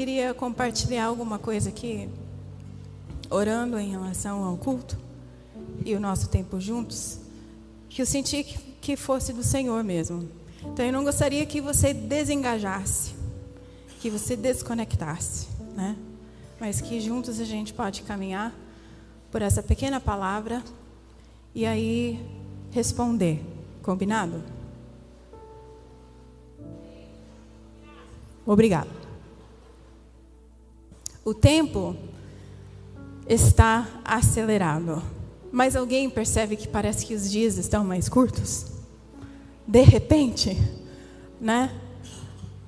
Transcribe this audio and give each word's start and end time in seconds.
queria 0.00 0.32
compartilhar 0.32 1.04
alguma 1.04 1.38
coisa 1.38 1.68
aqui, 1.68 2.08
orando 3.28 3.78
em 3.78 3.90
relação 3.90 4.42
ao 4.44 4.56
culto 4.56 4.96
e 5.84 5.94
o 5.94 6.00
nosso 6.00 6.30
tempo 6.30 6.58
juntos, 6.58 7.18
que 7.86 8.00
eu 8.00 8.06
senti 8.06 8.42
que 8.80 8.96
fosse 8.96 9.30
do 9.34 9.44
Senhor 9.44 9.84
mesmo. 9.84 10.26
Então 10.64 10.86
eu 10.86 10.90
não 10.90 11.04
gostaria 11.04 11.44
que 11.44 11.60
você 11.60 11.92
desengajasse, 11.92 13.14
que 14.00 14.08
você 14.08 14.34
desconectasse, 14.36 15.48
né? 15.76 15.94
Mas 16.58 16.80
que 16.80 16.98
juntos 16.98 17.38
a 17.38 17.44
gente 17.44 17.74
pode 17.74 18.00
caminhar 18.00 18.54
por 19.30 19.42
essa 19.42 19.62
pequena 19.62 20.00
palavra 20.00 20.64
e 21.54 21.66
aí 21.66 22.18
responder. 22.70 23.44
Combinado? 23.82 24.42
Obrigado. 28.46 28.99
O 31.24 31.34
tempo 31.34 31.96
está 33.28 33.86
acelerado. 34.04 35.02
Mas 35.52 35.74
alguém 35.74 36.08
percebe 36.08 36.56
que 36.56 36.68
parece 36.68 37.04
que 37.04 37.14
os 37.14 37.30
dias 37.30 37.56
estão 37.58 37.84
mais 37.84 38.08
curtos? 38.08 38.66
De 39.66 39.82
repente, 39.82 40.56
né? 41.40 41.72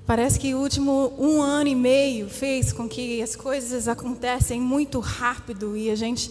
Parece 0.05 0.39
que 0.39 0.53
o 0.55 0.59
último 0.59 1.13
um 1.19 1.41
ano 1.41 1.69
e 1.69 1.75
meio 1.75 2.29
fez 2.29 2.73
com 2.73 2.89
que 2.89 3.23
as 3.23 3.37
coisas 3.37 3.87
acontecem 3.87 4.61
muito 4.61 4.99
rápido 4.99 5.77
e 5.77 5.91
a 5.91 5.95
gente 5.95 6.31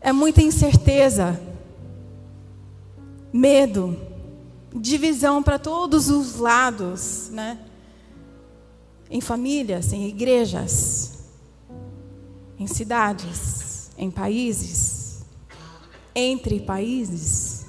é 0.00 0.12
muita 0.12 0.42
incerteza, 0.42 1.40
medo, 3.32 3.98
divisão 4.74 5.42
para 5.42 5.58
todos 5.58 6.10
os 6.10 6.36
lados, 6.36 7.30
né? 7.30 7.58
Em 9.10 9.20
famílias, 9.20 9.92
em 9.92 10.06
igrejas, 10.06 11.21
em 12.62 12.66
cidades, 12.68 13.90
em 13.98 14.08
países, 14.08 15.24
entre 16.14 16.60
países. 16.60 17.66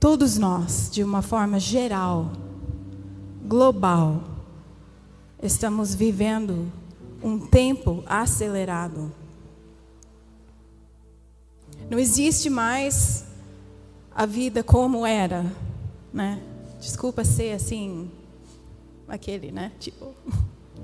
Todos 0.00 0.38
nós, 0.38 0.88
de 0.90 1.04
uma 1.04 1.20
forma 1.20 1.60
geral, 1.60 2.32
global, 3.44 4.24
estamos 5.42 5.94
vivendo 5.94 6.72
um 7.22 7.38
tempo 7.38 8.02
acelerado. 8.06 9.12
Não 11.90 11.98
existe 11.98 12.48
mais 12.48 13.26
a 14.14 14.24
vida 14.24 14.64
como 14.64 15.04
era, 15.04 15.44
né? 16.10 16.42
Desculpa 16.80 17.22
ser 17.22 17.52
assim, 17.52 18.10
aquele, 19.06 19.52
né? 19.52 19.72
Tipo, 19.78 20.14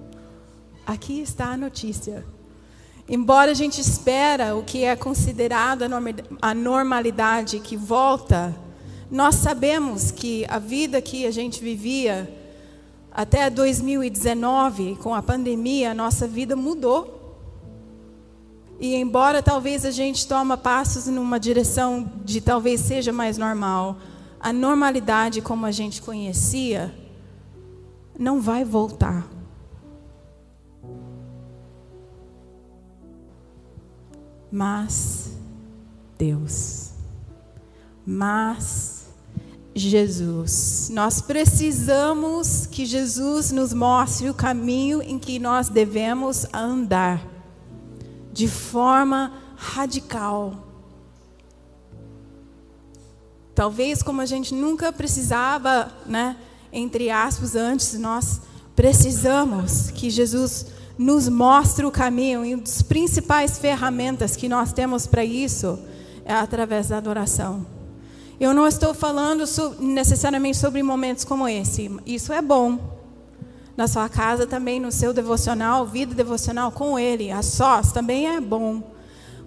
aqui 0.87 1.21
está 1.23 1.53
a 1.53 1.57
notícia. 1.57 2.27
Embora 3.09 3.53
a 3.53 3.55
gente 3.55 3.81
espera 3.81 4.55
o 4.55 4.63
que 4.63 4.85
é 4.85 4.95
considerado 4.95 5.85
a 6.43 6.55
normalidade 6.55 7.59
que 7.59 7.75
volta, 7.75 8.55
nós 9.11 9.37
sabemos 9.37 10.11
que 10.11 10.45
a 10.47 10.59
vida 10.59 11.01
que 11.01 11.27
a 11.27 11.31
gente 11.31 11.65
vivia 11.65 12.31
até 13.11 13.49
2019, 13.49 14.97
com 14.97 15.15
a 15.15 15.23
pandemia, 15.23 15.93
a 15.93 15.95
nossa 15.95 16.29
vida 16.29 16.55
mudou. 16.55 17.17
E 18.79 18.95
embora 18.95 19.43
talvez 19.43 19.87
a 19.87 19.91
gente 19.91 20.29
tome 20.29 20.55
passos 20.59 21.07
numa 21.07 21.41
direção 21.41 22.13
de 22.27 22.43
talvez 22.43 22.83
seja 22.83 23.11
mais 23.11 23.39
normal, 23.39 23.97
a 24.39 24.53
normalidade 24.53 25.41
como 25.41 25.65
a 25.65 25.73
gente 25.73 26.03
conhecia 26.03 26.95
não 28.19 28.39
vai 28.39 28.65
voltar. 28.65 29.38
Mas 34.51 35.31
Deus. 36.19 36.91
Mas 38.07 38.99
Jesus. 39.75 40.91
Nós 40.93 41.21
precisamos 41.21 42.67
que 42.67 42.85
Jesus 42.85 43.53
nos 43.53 43.73
mostre 43.73 44.29
o 44.29 44.35
caminho 44.35 45.01
em 45.01 45.19
que 45.19 45.39
nós 45.39 45.69
devemos 45.69 46.47
andar 46.53 47.25
de 48.33 48.49
forma 48.49 49.33
radical. 49.57 50.67
Talvez 53.55 54.03
como 54.03 54.21
a 54.21 54.27
gente 54.27 54.55
nunca 54.55 54.93
precisava, 54.93 55.91
né, 56.07 56.37
entre 56.73 57.11
aspas, 57.11 57.55
antes, 57.57 57.95
nós 57.95 58.41
precisamos 58.77 59.91
que 59.91 60.11
Jesus 60.11 60.67
nos 60.99 61.29
mostre 61.29 61.87
o 61.87 61.91
caminho 61.93 62.45
e 62.45 62.55
uma 62.55 62.63
das 62.63 62.83
principais 62.83 63.57
ferramentas 63.57 64.35
que 64.35 64.49
nós 64.49 64.73
temos 64.73 65.07
para 65.07 65.25
isso 65.25 65.79
é 66.25 66.35
através 66.35 66.89
da 66.89 66.97
adoração. 66.97 67.65
Eu 68.41 68.53
não 68.53 68.67
estou 68.67 68.93
falando 68.93 69.45
necessariamente 69.79 70.59
sobre 70.59 70.83
momentos 70.83 71.25
como 71.25 71.49
esse. 71.49 71.91
Isso 72.05 72.33
é 72.33 72.43
bom. 72.43 72.99
Na 73.77 73.87
sua 73.87 74.09
casa 74.09 74.47
também, 74.47 74.81
no 74.81 74.91
seu 74.91 75.15
devocional, 75.15 75.87
vida 75.87 76.15
devocional 76.15 76.73
com 76.73 76.99
Ele, 76.99 77.31
a 77.31 77.43
sós, 77.43 77.93
também 77.93 78.27
é 78.27 78.41
bom. 78.41 78.83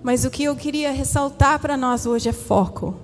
Mas 0.01 0.23
o 0.23 0.29
que 0.29 0.43
eu 0.43 0.55
queria 0.55 0.91
ressaltar 0.91 1.59
para 1.59 1.75
nós 1.75 2.05
hoje 2.05 2.29
é 2.29 2.33
foco. 2.33 2.95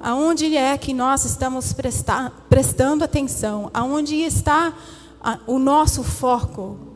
Aonde 0.00 0.56
é 0.56 0.76
que 0.78 0.94
nós 0.94 1.24
estamos 1.24 1.72
prestar, 1.72 2.46
prestando 2.48 3.04
atenção? 3.04 3.70
Aonde 3.74 4.16
está 4.16 4.72
a, 5.20 5.38
o 5.46 5.58
nosso 5.58 6.02
foco? 6.02 6.87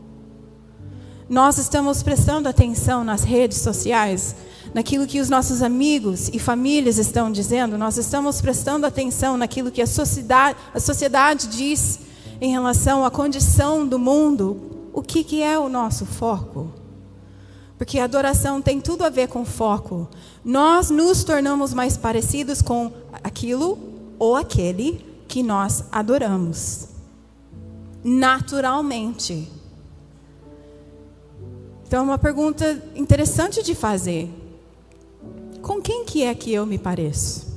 Nós 1.33 1.57
estamos 1.57 2.03
prestando 2.03 2.47
atenção 2.47 3.03
nas 3.03 3.25
redes 3.25 3.57
sociais? 3.57 4.37
naquilo 4.75 5.07
que 5.07 5.19
os 5.21 5.31
nossos 5.31 5.63
amigos 5.63 6.29
e 6.29 6.39
famílias 6.39 6.97
estão 6.97 7.33
dizendo, 7.33 7.77
nós 7.77 7.97
estamos 7.99 8.41
prestando 8.41 8.87
atenção 8.87 9.37
naquilo 9.37 9.71
que 9.71 9.83
a 9.83 9.87
sociedade, 9.87 10.59
a 10.75 10.81
sociedade 10.81 11.47
diz 11.49 12.01
em 12.41 12.53
relação 12.53 13.05
à 13.05 13.11
condição 13.11 13.87
do 13.87 13.99
mundo, 13.99 14.91
o 14.93 15.03
que, 15.03 15.25
que 15.25 15.43
é 15.43 15.59
o 15.59 15.69
nosso 15.69 16.07
foco? 16.07 16.71
Porque 17.77 17.99
a 17.99 18.05
adoração 18.05 18.63
tem 18.63 18.81
tudo 18.81 19.03
a 19.03 19.11
ver 19.11 19.29
com 19.29 19.45
foco. 19.45 20.09
Nós 20.45 20.91
nos 20.91 21.25
tornamos 21.25 21.75
mais 21.75 21.97
parecidos 21.97 22.63
com 22.63 22.93
aquilo 23.25 23.79
ou 24.19 24.37
aquele 24.37 25.05
que 25.29 25.43
nós 25.43 25.85
adoramos. 25.93 26.89
Naturalmente. 28.05 29.62
Então, 31.93 32.01
é 32.01 32.05
uma 32.05 32.17
pergunta 32.17 32.83
interessante 32.95 33.63
de 33.63 33.75
fazer 33.75 34.31
com 35.61 35.79
quem 35.79 36.07
que 36.07 36.23
é 36.23 36.35
que 36.35 36.51
eu 36.51 36.65
me 36.65 36.79
pareço? 36.79 37.53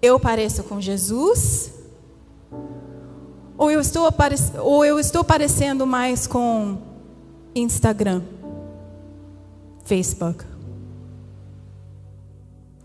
Eu 0.00 0.20
pareço 0.20 0.62
com 0.62 0.80
Jesus? 0.80 1.72
Ou 3.58 3.68
eu 3.68 3.80
estou, 3.80 4.08
ou 4.60 4.84
eu 4.84 4.96
estou 4.96 5.24
parecendo 5.24 5.84
mais 5.84 6.24
com 6.24 6.78
Instagram, 7.52 8.22
Facebook? 9.84 10.44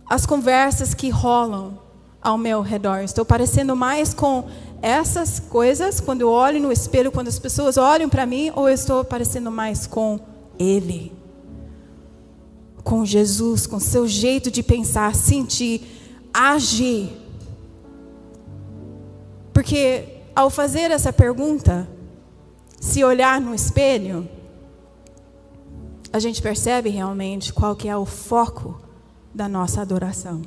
As 0.09 0.25
conversas 0.25 0.95
que 0.95 1.11
rolam 1.11 1.77
ao 2.19 2.35
meu 2.35 2.63
redor, 2.63 3.01
estou 3.01 3.23
parecendo 3.23 3.75
mais 3.75 4.11
com 4.11 4.49
essas 4.81 5.39
coisas 5.39 5.99
quando 5.99 6.21
eu 6.21 6.29
olho 6.29 6.61
no 6.61 6.71
espelho, 6.71 7.11
quando 7.11 7.27
as 7.27 7.39
pessoas 7.39 7.77
olham 7.77 8.09
para 8.09 8.25
mim, 8.25 8.51
ou 8.55 8.67
eu 8.67 8.73
estou 8.73 9.03
parecendo 9.03 9.51
mais 9.51 9.87
com 9.87 10.19
Ele? 10.57 11.17
com 12.87 13.05
Jesus, 13.05 13.67
com 13.67 13.81
seu 13.81 14.07
jeito 14.07 14.49
de 14.49 14.63
pensar, 14.63 15.13
sentir, 15.13 15.81
agir. 16.33 17.11
Porque 19.53 20.21
ao 20.33 20.49
fazer 20.49 20.89
essa 20.89 21.11
pergunta, 21.11 21.85
se 22.79 23.03
olhar 23.03 23.41
no 23.41 23.53
espelho, 23.53 24.25
a 26.13 26.19
gente 26.19 26.41
percebe 26.41 26.89
realmente 26.89 27.51
qual 27.51 27.75
que 27.75 27.89
é 27.89 27.97
o 27.97 28.05
foco 28.05 28.81
da 29.35 29.49
nossa 29.49 29.81
adoração. 29.81 30.41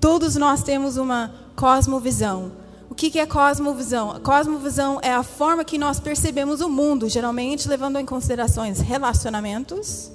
Todos 0.00 0.34
nós 0.36 0.62
temos 0.62 0.96
uma 0.96 1.32
cosmovisão, 1.54 2.52
o 2.88 2.94
que 2.94 3.18
é 3.18 3.26
cosmovisão? 3.26 4.10
A 4.10 4.18
cosmovisão 4.18 4.98
é 5.00 5.12
a 5.12 5.22
forma 5.22 5.64
que 5.64 5.78
nós 5.78 6.00
percebemos 6.00 6.60
o 6.60 6.68
mundo, 6.68 7.08
geralmente 7.08 7.68
levando 7.68 7.98
em 7.98 8.04
considerações 8.04 8.80
relacionamentos, 8.80 10.10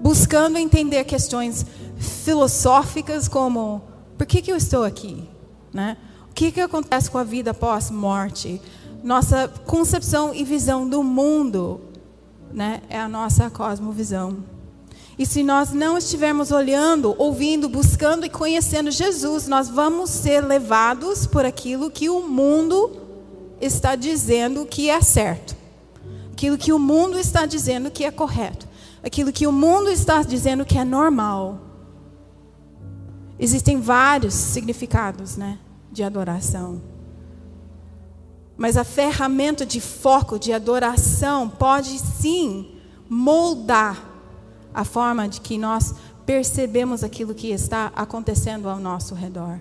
buscando 0.00 0.58
entender 0.58 1.02
questões 1.04 1.66
filosóficas 1.98 3.26
como 3.26 3.82
por 4.16 4.26
que, 4.26 4.42
que 4.42 4.52
eu 4.52 4.56
estou 4.56 4.84
aqui? 4.84 5.28
Né? 5.72 5.96
O 6.30 6.34
que, 6.34 6.52
que 6.52 6.60
acontece 6.60 7.10
com 7.10 7.18
a 7.18 7.24
vida 7.24 7.52
após 7.52 7.90
morte? 7.90 8.60
Nossa 9.02 9.48
concepção 9.66 10.34
e 10.34 10.44
visão 10.44 10.88
do 10.88 11.02
mundo 11.02 11.80
né, 12.52 12.82
é 12.88 12.98
a 12.98 13.08
nossa 13.08 13.48
cosmovisão. 13.48 14.38
E 15.18 15.26
se 15.26 15.42
nós 15.42 15.72
não 15.72 15.98
estivermos 15.98 16.52
olhando, 16.52 17.12
ouvindo, 17.18 17.68
buscando 17.68 18.24
e 18.24 18.30
conhecendo 18.30 18.88
Jesus, 18.88 19.48
nós 19.48 19.68
vamos 19.68 20.10
ser 20.10 20.42
levados 20.42 21.26
por 21.26 21.44
aquilo 21.44 21.90
que 21.90 22.08
o 22.08 22.20
mundo 22.20 22.92
está 23.60 23.96
dizendo 23.96 24.64
que 24.64 24.88
é 24.88 25.00
certo. 25.00 25.56
Aquilo 26.30 26.56
que 26.56 26.72
o 26.72 26.78
mundo 26.78 27.18
está 27.18 27.46
dizendo 27.46 27.90
que 27.90 28.04
é 28.04 28.12
correto. 28.12 28.68
Aquilo 29.02 29.32
que 29.32 29.44
o 29.44 29.50
mundo 29.50 29.90
está 29.90 30.22
dizendo 30.22 30.64
que 30.64 30.78
é 30.78 30.84
normal. 30.84 31.62
Existem 33.40 33.80
vários 33.80 34.34
significados, 34.34 35.36
né, 35.36 35.58
de 35.90 36.04
adoração. 36.04 36.80
Mas 38.56 38.76
a 38.76 38.84
ferramenta 38.84 39.66
de 39.66 39.80
foco 39.80 40.38
de 40.38 40.52
adoração 40.52 41.48
pode 41.48 41.98
sim 41.98 42.70
moldar 43.08 44.07
a 44.78 44.84
forma 44.84 45.28
de 45.28 45.40
que 45.40 45.58
nós 45.58 45.92
percebemos 46.24 47.02
aquilo 47.02 47.34
que 47.34 47.50
está 47.50 47.90
acontecendo 47.96 48.68
ao 48.68 48.78
nosso 48.78 49.12
redor. 49.12 49.60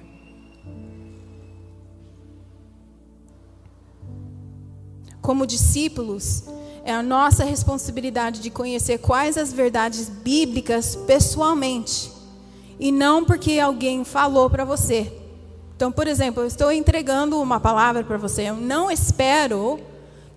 Como 5.20 5.48
discípulos, 5.48 6.44
é 6.84 6.94
a 6.94 7.02
nossa 7.02 7.44
responsabilidade 7.44 8.42
de 8.42 8.52
conhecer 8.52 9.00
quais 9.00 9.40
as 9.40 9.52
verdades 9.52 10.08
bíblicas 10.08 10.96
pessoalmente 10.96 12.12
e 12.80 12.92
não 12.92 13.26
porque 13.26 13.60
alguém 13.60 14.04
falou 14.04 14.52
para 14.52 14.64
você. 14.64 15.12
Então, 15.76 15.92
por 15.92 16.06
exemplo, 16.06 16.44
eu 16.44 16.48
estou 16.48 16.72
entregando 16.72 17.42
uma 17.42 17.60
palavra 17.60 18.04
para 18.04 18.18
você, 18.20 18.50
eu 18.50 18.56
não 18.56 18.92
espero 18.92 19.80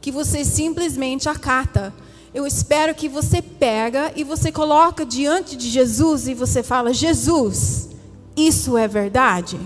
que 0.00 0.10
você 0.10 0.42
simplesmente 0.42 1.28
acata 1.28 1.92
eu 2.32 2.46
espero 2.46 2.94
que 2.94 3.08
você 3.08 3.42
pega 3.42 4.12
e 4.14 4.22
você 4.22 4.52
coloca 4.52 5.04
diante 5.04 5.56
de 5.56 5.68
Jesus 5.68 6.28
e 6.28 6.34
você 6.34 6.62
fala: 6.62 6.94
Jesus, 6.94 7.88
isso 8.36 8.78
é 8.78 8.86
verdade? 8.86 9.58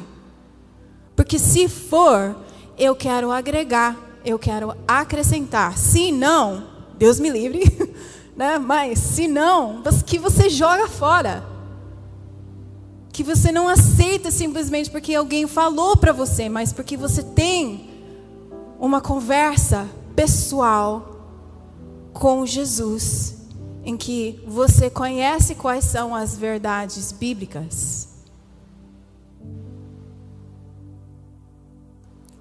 Porque 1.14 1.38
se 1.38 1.68
for, 1.68 2.34
eu 2.78 2.96
quero 2.96 3.30
agregar, 3.30 3.96
eu 4.24 4.38
quero 4.38 4.74
acrescentar. 4.88 5.76
Se 5.76 6.10
não, 6.10 6.64
Deus 6.96 7.20
me 7.20 7.28
livre, 7.28 7.62
né? 8.34 8.58
Mas 8.58 8.98
se 8.98 9.28
não, 9.28 9.82
que 10.06 10.18
você 10.18 10.48
joga 10.48 10.88
fora. 10.88 11.52
Que 13.12 13.22
você 13.22 13.52
não 13.52 13.68
aceita 13.68 14.28
simplesmente 14.28 14.90
porque 14.90 15.14
alguém 15.14 15.46
falou 15.46 15.96
para 15.96 16.12
você, 16.12 16.48
mas 16.48 16.72
porque 16.72 16.96
você 16.96 17.22
tem 17.22 17.88
uma 18.80 19.00
conversa 19.00 19.86
pessoal 20.16 21.13
com 22.14 22.46
Jesus, 22.46 23.34
em 23.84 23.96
que 23.96 24.40
você 24.46 24.88
conhece 24.88 25.56
quais 25.56 25.84
são 25.84 26.14
as 26.14 26.38
verdades 26.38 27.12
bíblicas. 27.12 28.08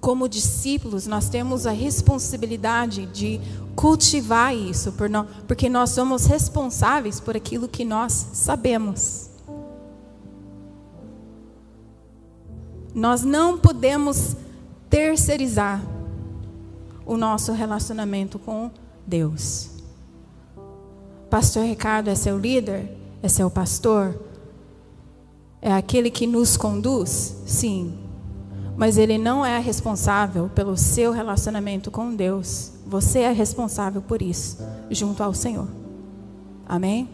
Como 0.00 0.28
discípulos, 0.28 1.06
nós 1.06 1.28
temos 1.28 1.66
a 1.66 1.72
responsabilidade 1.72 3.06
de 3.06 3.40
cultivar 3.74 4.54
isso, 4.54 4.94
porque 5.46 5.68
nós 5.68 5.90
somos 5.90 6.24
responsáveis 6.26 7.18
por 7.18 7.36
aquilo 7.36 7.68
que 7.68 7.84
nós 7.84 8.12
sabemos. 8.32 9.30
Nós 12.94 13.24
não 13.24 13.58
podemos 13.58 14.36
terceirizar 14.88 15.82
o 17.04 17.16
nosso 17.16 17.52
relacionamento 17.52 18.38
com 18.38 18.70
Deus. 19.06 19.70
Pastor 21.30 21.64
Ricardo 21.64 22.08
é 22.08 22.14
seu 22.14 22.38
líder? 22.38 22.96
É 23.22 23.28
seu 23.28 23.50
pastor? 23.50 24.14
É 25.60 25.72
aquele 25.72 26.10
que 26.10 26.26
nos 26.26 26.56
conduz? 26.56 27.36
Sim. 27.46 27.98
Mas 28.76 28.98
ele 28.98 29.18
não 29.18 29.44
é 29.44 29.58
responsável 29.58 30.48
pelo 30.54 30.76
seu 30.76 31.12
relacionamento 31.12 31.90
com 31.90 32.14
Deus. 32.14 32.72
Você 32.86 33.20
é 33.20 33.32
responsável 33.32 34.02
por 34.02 34.20
isso, 34.20 34.58
junto 34.90 35.22
ao 35.22 35.32
Senhor. 35.32 35.68
Amém? 36.66 37.08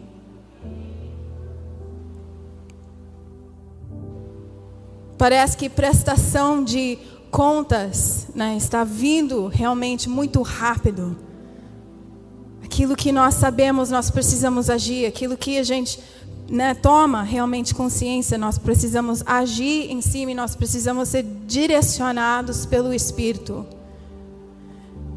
Parece 5.17 5.55
que 5.55 5.69
prestação 5.69 6.63
de 6.63 6.97
contas 7.29 8.27
né, 8.35 8.57
está 8.57 8.83
vindo 8.83 9.47
realmente 9.47 10.09
muito 10.09 10.41
rápido. 10.41 11.15
Aquilo 12.81 12.95
que 12.95 13.11
nós 13.11 13.35
sabemos, 13.35 13.91
nós 13.91 14.09
precisamos 14.09 14.67
agir. 14.67 15.05
Aquilo 15.05 15.37
que 15.37 15.59
a 15.59 15.63
gente 15.63 15.99
né, 16.49 16.73
toma 16.73 17.21
realmente 17.21 17.75
consciência, 17.75 18.39
nós 18.39 18.57
precisamos 18.57 19.21
agir 19.23 19.91
em 19.91 20.01
cima 20.01 20.31
e 20.31 20.33
nós 20.33 20.55
precisamos 20.55 21.09
ser 21.09 21.23
direcionados 21.45 22.65
pelo 22.65 22.91
Espírito. 22.91 23.67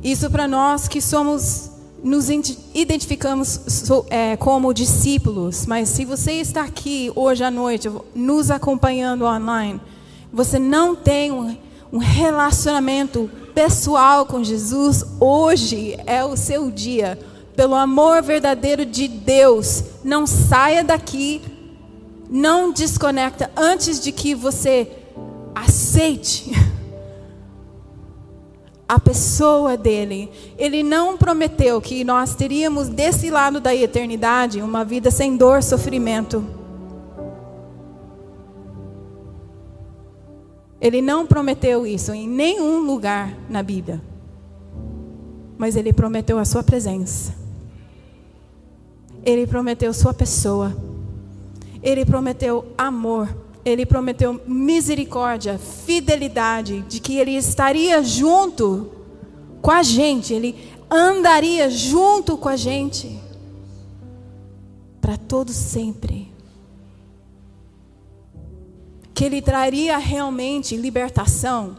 Isso 0.02 0.30
para 0.30 0.46
nós 0.46 0.86
que 0.86 1.00
somos, 1.00 1.70
nos 2.02 2.28
identificamos 2.74 3.88
é, 4.10 4.36
como 4.36 4.74
discípulos, 4.74 5.64
mas 5.64 5.88
se 5.88 6.04
você 6.04 6.32
está 6.32 6.64
aqui 6.64 7.10
hoje 7.16 7.44
à 7.44 7.50
noite, 7.50 7.90
nos 8.14 8.50
acompanhando 8.50 9.24
online, 9.24 9.80
você 10.30 10.58
não 10.58 10.94
tem 10.94 11.32
um, 11.32 11.56
um 11.90 11.98
relacionamento 11.98 13.30
pessoal 13.54 14.26
com 14.26 14.44
Jesus, 14.44 15.02
hoje 15.18 15.96
é 16.04 16.22
o 16.22 16.36
seu 16.36 16.70
dia 16.70 17.18
pelo 17.56 17.74
amor 17.74 18.22
verdadeiro 18.22 18.84
de 18.84 19.06
Deus, 19.06 19.84
não 20.02 20.26
saia 20.26 20.82
daqui, 20.82 21.40
não 22.28 22.72
desconecta 22.72 23.50
antes 23.56 24.00
de 24.00 24.10
que 24.10 24.34
você 24.34 24.90
aceite 25.54 26.50
a 28.88 28.98
pessoa 28.98 29.76
dele. 29.76 30.30
Ele 30.58 30.82
não 30.82 31.16
prometeu 31.16 31.80
que 31.80 32.04
nós 32.04 32.34
teríamos 32.34 32.88
desse 32.88 33.30
lado 33.30 33.60
da 33.60 33.74
eternidade 33.74 34.60
uma 34.60 34.84
vida 34.84 35.10
sem 35.10 35.36
dor, 35.36 35.62
sofrimento. 35.62 36.44
Ele 40.80 41.00
não 41.00 41.26
prometeu 41.26 41.86
isso 41.86 42.12
em 42.12 42.28
nenhum 42.28 42.80
lugar 42.80 43.34
na 43.48 43.62
Bíblia. 43.62 44.02
Mas 45.56 45.76
ele 45.76 45.92
prometeu 45.92 46.38
a 46.38 46.44
sua 46.44 46.62
presença. 46.62 47.43
Ele 49.24 49.46
prometeu 49.46 49.92
sua 49.92 50.12
pessoa. 50.12 50.76
Ele 51.82 52.04
prometeu 52.04 52.66
amor. 52.76 53.28
Ele 53.64 53.86
prometeu 53.86 54.40
misericórdia, 54.46 55.58
fidelidade, 55.58 56.82
de 56.82 57.00
que 57.00 57.16
ele 57.16 57.34
estaria 57.34 58.02
junto 58.02 58.90
com 59.62 59.70
a 59.70 59.82
gente, 59.82 60.34
ele 60.34 60.54
andaria 60.90 61.70
junto 61.70 62.36
com 62.36 62.50
a 62.50 62.56
gente 62.56 63.18
para 65.00 65.16
todo 65.16 65.50
sempre. 65.50 66.30
Que 69.14 69.24
ele 69.24 69.40
traria 69.40 69.96
realmente 69.96 70.76
libertação 70.76 71.76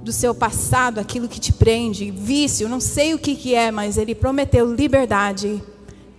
do 0.00 0.12
seu 0.12 0.34
passado, 0.34 0.98
aquilo 0.98 1.28
que 1.28 1.38
te 1.38 1.52
prende, 1.52 2.10
vício, 2.10 2.68
não 2.68 2.80
sei 2.80 3.14
o 3.14 3.18
que, 3.18 3.36
que 3.36 3.54
é, 3.54 3.70
mas 3.70 3.96
ele 3.96 4.16
prometeu 4.16 4.74
liberdade 4.74 5.62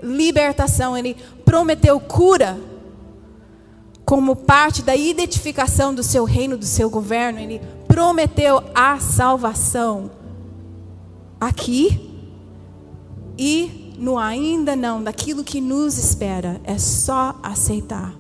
libertação, 0.04 0.98
ele 0.98 1.16
prometeu 1.46 2.00
cura 2.00 2.60
como 4.06 4.36
parte 4.36 4.82
da 4.82 4.96
identificação 4.96 5.96
do 5.96 6.04
seu 6.04 6.26
reino, 6.26 6.58
do 6.58 6.66
seu 6.66 6.90
governo, 6.90 7.40
ele 7.40 7.62
prometeu 7.88 8.62
a 8.76 9.00
salvação 9.00 10.12
aqui 11.40 12.12
e 13.38 13.96
no 13.98 14.18
ainda 14.18 14.76
não, 14.76 15.02
daquilo 15.02 15.44
que 15.44 15.62
nos 15.62 15.98
espera, 15.98 16.60
é 16.66 16.78
só 16.78 17.40
aceitar. 17.42 18.14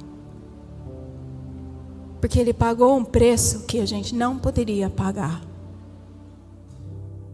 Porque 2.22 2.40
ele 2.40 2.54
pagou 2.54 2.96
um 2.96 3.04
preço 3.04 3.66
que 3.66 3.80
a 3.80 3.86
gente 3.86 4.16
não 4.16 4.40
poderia 4.40 4.90
pagar. 4.90 5.42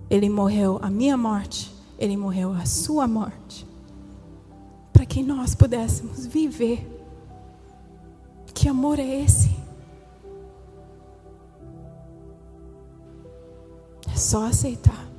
Ele 0.09 0.27
morreu 0.27 0.79
a 0.81 0.89
minha 0.89 1.15
morte, 1.15 1.71
ele 1.99 2.17
morreu 2.17 2.51
a 2.51 2.65
sua 2.65 3.07
morte 3.07 3.68
que 5.09 5.23
nós 5.23 5.55
pudéssemos 5.55 6.27
viver. 6.27 6.87
Que 8.53 8.69
amor 8.69 8.99
é 8.99 9.23
esse? 9.23 9.49
É 14.13 14.15
só 14.15 14.45
aceitar. 14.45 15.09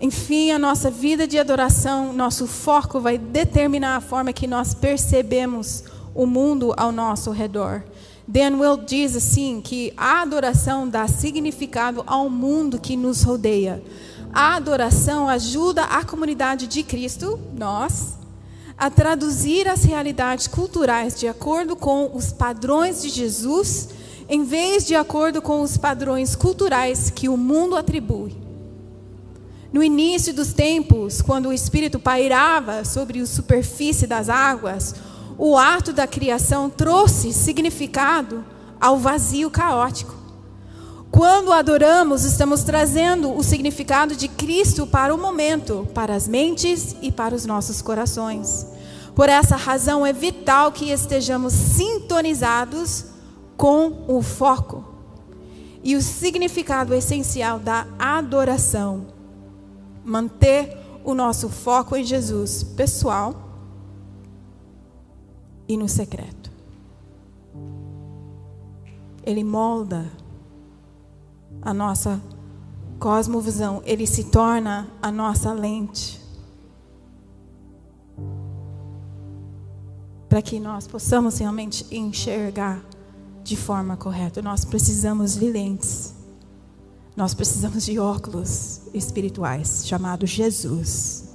Enfim, 0.00 0.52
a 0.52 0.58
nossa 0.58 0.90
vida 0.90 1.26
de 1.26 1.38
adoração, 1.38 2.12
nosso 2.12 2.46
foco 2.46 3.00
vai 3.00 3.18
determinar 3.18 3.96
a 3.96 4.00
forma 4.00 4.32
que 4.32 4.46
nós 4.46 4.72
percebemos 4.72 5.84
o 6.14 6.24
mundo 6.24 6.72
ao 6.76 6.92
nosso 6.92 7.30
redor. 7.30 7.82
Dan 8.26 8.58
Will 8.58 8.76
diz 8.76 9.16
assim 9.16 9.60
que 9.60 9.92
a 9.96 10.22
adoração 10.22 10.88
dá 10.88 11.08
significado 11.08 12.04
ao 12.06 12.30
mundo 12.30 12.80
que 12.80 12.96
nos 12.96 13.22
rodeia. 13.22 13.82
A 14.32 14.56
adoração 14.56 15.28
ajuda 15.28 15.84
a 15.84 16.04
comunidade 16.04 16.66
de 16.66 16.82
Cristo, 16.82 17.38
nós, 17.56 18.18
a 18.76 18.88
traduzir 18.90 19.66
as 19.66 19.82
realidades 19.82 20.46
culturais 20.46 21.18
de 21.18 21.26
acordo 21.26 21.74
com 21.74 22.10
os 22.14 22.32
padrões 22.32 23.02
de 23.02 23.08
Jesus, 23.08 23.88
em 24.28 24.44
vez 24.44 24.86
de 24.86 24.94
acordo 24.94 25.40
com 25.40 25.62
os 25.62 25.76
padrões 25.76 26.36
culturais 26.36 27.10
que 27.10 27.28
o 27.28 27.36
mundo 27.36 27.76
atribui. 27.76 28.36
No 29.72 29.82
início 29.82 30.32
dos 30.32 30.52
tempos, 30.52 31.20
quando 31.20 31.46
o 31.46 31.52
Espírito 31.52 31.98
pairava 31.98 32.84
sobre 32.84 33.20
a 33.20 33.26
superfície 33.26 34.06
das 34.06 34.28
águas, 34.28 34.94
o 35.36 35.56
ato 35.56 35.92
da 35.92 36.06
criação 36.06 36.70
trouxe 36.70 37.32
significado 37.32 38.44
ao 38.80 38.98
vazio 38.98 39.50
caótico. 39.50 40.17
Quando 41.18 41.52
adoramos, 41.52 42.22
estamos 42.22 42.62
trazendo 42.62 43.36
o 43.36 43.42
significado 43.42 44.14
de 44.14 44.28
Cristo 44.28 44.86
para 44.86 45.12
o 45.12 45.18
momento, 45.18 45.84
para 45.92 46.14
as 46.14 46.28
mentes 46.28 46.94
e 47.02 47.10
para 47.10 47.34
os 47.34 47.44
nossos 47.44 47.82
corações. 47.82 48.64
Por 49.16 49.28
essa 49.28 49.56
razão, 49.56 50.06
é 50.06 50.12
vital 50.12 50.70
que 50.70 50.92
estejamos 50.92 51.52
sintonizados 51.52 53.06
com 53.56 54.04
o 54.06 54.22
foco 54.22 54.84
e 55.82 55.96
o 55.96 56.02
significado 56.02 56.94
essencial 56.94 57.58
da 57.58 57.84
adoração. 57.98 59.08
Manter 60.04 60.78
o 61.02 61.14
nosso 61.14 61.48
foco 61.48 61.96
em 61.96 62.04
Jesus 62.04 62.62
pessoal 62.62 63.34
e 65.66 65.76
no 65.76 65.88
secreto. 65.88 66.52
Ele 69.26 69.42
molda 69.42 70.06
a 71.62 71.74
nossa 71.74 72.20
cosmovisão, 72.98 73.82
ele 73.84 74.06
se 74.06 74.24
torna 74.24 74.88
a 75.00 75.10
nossa 75.10 75.52
lente. 75.52 76.20
Para 80.28 80.42
que 80.42 80.60
nós 80.60 80.86
possamos 80.86 81.38
realmente 81.38 81.86
enxergar 81.90 82.82
de 83.42 83.56
forma 83.56 83.96
correta, 83.96 84.42
nós 84.42 84.64
precisamos 84.64 85.36
de 85.36 85.50
lentes. 85.50 86.14
Nós 87.16 87.34
precisamos 87.34 87.84
de 87.84 87.98
óculos 87.98 88.82
espirituais, 88.92 89.86
chamado 89.86 90.26
Jesus. 90.26 91.28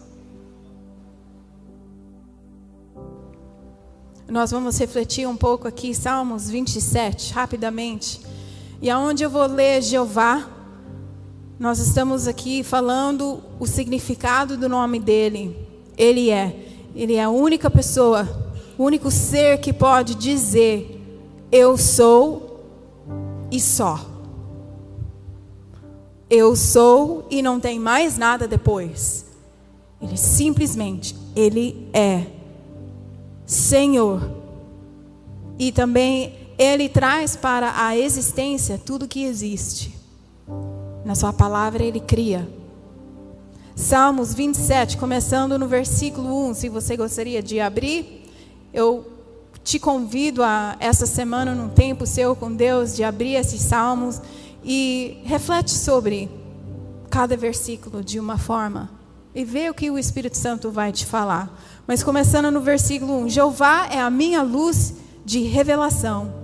Nós 4.29 4.51
vamos 4.51 4.77
refletir 4.77 5.27
um 5.27 5.35
pouco 5.35 5.67
aqui, 5.67 5.93
Salmos 5.93 6.49
27, 6.49 7.33
rapidamente. 7.33 8.21
E 8.83 8.89
aonde 8.89 9.23
eu 9.23 9.29
vou 9.29 9.45
ler 9.47 9.81
Jeová, 9.81 10.45
nós 11.57 11.79
estamos 11.79 12.27
aqui 12.27 12.63
falando 12.63 13.41
o 13.57 13.65
significado 13.65 14.57
do 14.57 14.67
nome 14.67 14.99
dele. 14.99 15.55
Ele 15.97 16.29
é, 16.29 16.53
ele 16.93 17.13
é 17.13 17.23
a 17.23 17.29
única 17.29 17.71
pessoa, 17.71 18.27
o 18.77 18.83
único 18.83 19.09
ser 19.09 19.59
que 19.59 19.71
pode 19.71 20.15
dizer: 20.15 21.01
Eu 21.49 21.77
sou 21.77 22.61
e 23.49 23.57
só. 23.57 24.05
Eu 26.29 26.53
sou 26.53 27.25
e 27.31 27.41
não 27.41 27.61
tem 27.61 27.79
mais 27.79 28.17
nada 28.17 28.49
depois. 28.49 29.25
Ele 30.01 30.17
simplesmente, 30.17 31.15
ele 31.33 31.87
é 31.93 32.25
Senhor. 33.45 34.29
E 35.57 35.71
também 35.71 36.42
ele 36.57 36.87
traz 36.87 37.35
para 37.35 37.73
a 37.75 37.97
existência 37.97 38.77
tudo 38.77 39.07
que 39.07 39.23
existe. 39.23 39.97
Na 41.03 41.15
sua 41.15 41.33
palavra 41.33 41.83
ele 41.83 41.99
cria. 41.99 42.47
Salmos 43.75 44.33
27, 44.33 44.97
começando 44.97 45.57
no 45.57 45.67
versículo 45.67 46.49
1, 46.49 46.53
se 46.53 46.69
você 46.69 46.95
gostaria 46.95 47.41
de 47.41 47.59
abrir, 47.59 48.29
eu 48.71 49.05
te 49.63 49.79
convido 49.79 50.43
a 50.43 50.75
essa 50.79 51.05
semana 51.05 51.55
num 51.55 51.69
tempo 51.69 52.05
seu 52.05 52.35
com 52.35 52.53
Deus 52.53 52.95
de 52.95 53.03
abrir 53.03 53.35
esses 53.35 53.61
salmos 53.61 54.21
e 54.63 55.17
reflete 55.23 55.71
sobre 55.71 56.29
cada 57.09 57.35
versículo 57.35 58.03
de 58.03 58.19
uma 58.19 58.37
forma 58.37 58.91
e 59.33 59.43
vê 59.43 59.69
o 59.69 59.73
que 59.73 59.89
o 59.89 59.97
Espírito 59.97 60.37
Santo 60.37 60.69
vai 60.69 60.91
te 60.91 61.05
falar. 61.05 61.59
Mas 61.87 62.03
começando 62.03 62.51
no 62.51 62.61
versículo 62.61 63.17
1, 63.23 63.29
Jeová 63.29 63.87
é 63.91 63.99
a 63.99 64.09
minha 64.09 64.43
luz 64.43 64.93
de 65.25 65.41
revelação 65.41 66.42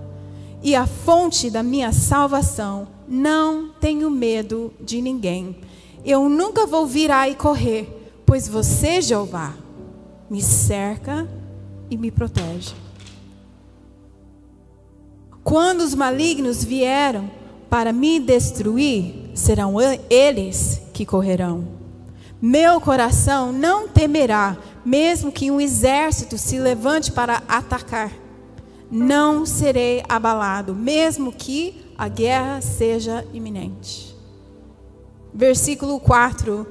e 0.61 0.75
a 0.75 0.85
fonte 0.85 1.49
da 1.49 1.63
minha 1.63 1.91
salvação. 1.91 2.87
Não 3.07 3.69
tenho 3.79 4.09
medo 4.09 4.73
de 4.79 5.01
ninguém. 5.01 5.57
Eu 6.05 6.29
nunca 6.29 6.65
vou 6.65 6.85
virar 6.85 7.29
e 7.29 7.35
correr, 7.35 8.11
pois 8.25 8.47
você, 8.47 9.01
Jeová, 9.01 9.53
me 10.29 10.41
cerca 10.41 11.27
e 11.89 11.97
me 11.97 12.11
protege. 12.11 12.73
Quando 15.43 15.81
os 15.81 15.95
malignos 15.95 16.63
vieram 16.63 17.29
para 17.69 17.91
me 17.91 18.19
destruir, 18.19 19.31
serão 19.33 19.75
eles 20.09 20.81
que 20.93 21.05
correrão. 21.05 21.67
Meu 22.41 22.79
coração 22.79 23.51
não 23.51 23.87
temerá, 23.87 24.57
mesmo 24.85 25.31
que 25.31 25.51
um 25.51 25.59
exército 25.59 26.37
se 26.37 26.59
levante 26.59 27.11
para 27.11 27.43
atacar 27.47 28.11
não 28.91 29.45
serei 29.45 30.03
abalado, 30.09 30.73
mesmo 30.73 31.31
que 31.31 31.85
a 31.97 32.07
guerra 32.07 32.61
seja 32.61 33.25
iminente. 33.33 34.15
Versículo 35.33 35.99
4. 35.99 36.65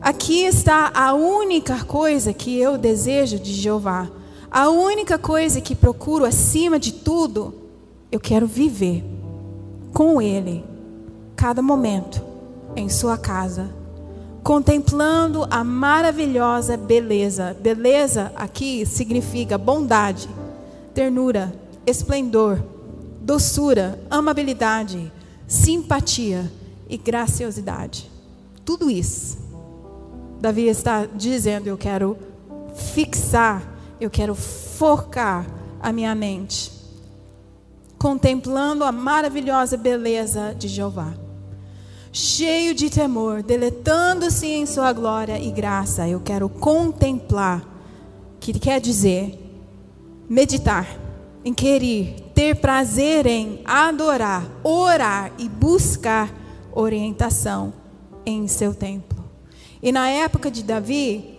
Aqui 0.00 0.44
está 0.44 0.92
a 0.94 1.12
única 1.14 1.84
coisa 1.84 2.32
que 2.32 2.58
eu 2.58 2.78
desejo 2.78 3.38
de 3.38 3.52
Jeová. 3.52 4.08
A 4.50 4.68
única 4.68 5.18
coisa 5.18 5.60
que 5.60 5.74
procuro 5.74 6.24
acima 6.24 6.78
de 6.78 6.92
tudo, 6.92 7.52
eu 8.12 8.20
quero 8.20 8.46
viver 8.46 9.04
com 9.92 10.22
Ele, 10.22 10.64
cada 11.34 11.60
momento, 11.60 12.22
em 12.76 12.88
Sua 12.88 13.18
casa, 13.18 13.74
contemplando 14.44 15.46
a 15.50 15.64
maravilhosa 15.64 16.76
beleza. 16.76 17.56
Beleza 17.60 18.32
aqui 18.36 18.86
significa 18.86 19.58
bondade 19.58 20.28
ternura, 20.96 21.52
esplendor, 21.86 22.58
doçura, 23.20 24.00
amabilidade, 24.08 25.12
simpatia 25.46 26.50
e 26.88 26.96
graciosidade. 26.96 28.10
Tudo 28.64 28.90
isso. 28.90 29.36
Davi 30.40 30.68
está 30.68 31.04
dizendo: 31.04 31.66
Eu 31.66 31.76
quero 31.76 32.16
fixar, 32.94 33.62
eu 34.00 34.08
quero 34.08 34.34
focar 34.34 35.46
a 35.82 35.92
minha 35.92 36.14
mente, 36.14 36.72
contemplando 37.98 38.82
a 38.82 38.90
maravilhosa 38.90 39.76
beleza 39.76 40.54
de 40.58 40.66
Jeová. 40.66 41.12
Cheio 42.10 42.74
de 42.74 42.88
temor, 42.88 43.42
deletando-se 43.42 44.46
em 44.46 44.64
sua 44.64 44.94
glória 44.94 45.38
e 45.38 45.50
graça, 45.50 46.08
eu 46.08 46.20
quero 46.20 46.48
contemplar, 46.48 47.62
que 48.40 48.58
quer 48.58 48.80
dizer 48.80 49.45
meditar, 50.28 50.86
em 51.44 51.54
querer, 51.54 52.16
ter 52.34 52.56
prazer 52.56 53.26
em 53.26 53.60
adorar, 53.64 54.46
orar 54.62 55.32
e 55.38 55.48
buscar 55.48 56.32
orientação 56.72 57.72
em 58.24 58.46
seu 58.48 58.74
templo. 58.74 59.24
E 59.82 59.92
na 59.92 60.08
época 60.08 60.50
de 60.50 60.62
Davi, 60.62 61.38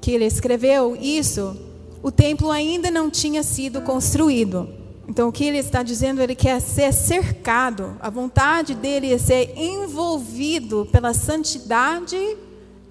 que 0.00 0.10
ele 0.10 0.24
escreveu 0.24 0.96
isso, 0.96 1.56
o 2.02 2.12
templo 2.12 2.50
ainda 2.50 2.90
não 2.90 3.10
tinha 3.10 3.42
sido 3.42 3.80
construído. 3.80 4.68
Então, 5.08 5.28
o 5.28 5.32
que 5.32 5.44
ele 5.44 5.58
está 5.58 5.82
dizendo, 5.82 6.20
ele 6.20 6.34
quer 6.34 6.60
ser 6.60 6.92
cercado, 6.92 7.96
a 8.00 8.10
vontade 8.10 8.74
dele 8.74 9.12
é 9.12 9.18
ser 9.18 9.56
envolvido 9.56 10.86
pela 10.90 11.14
santidade 11.14 12.36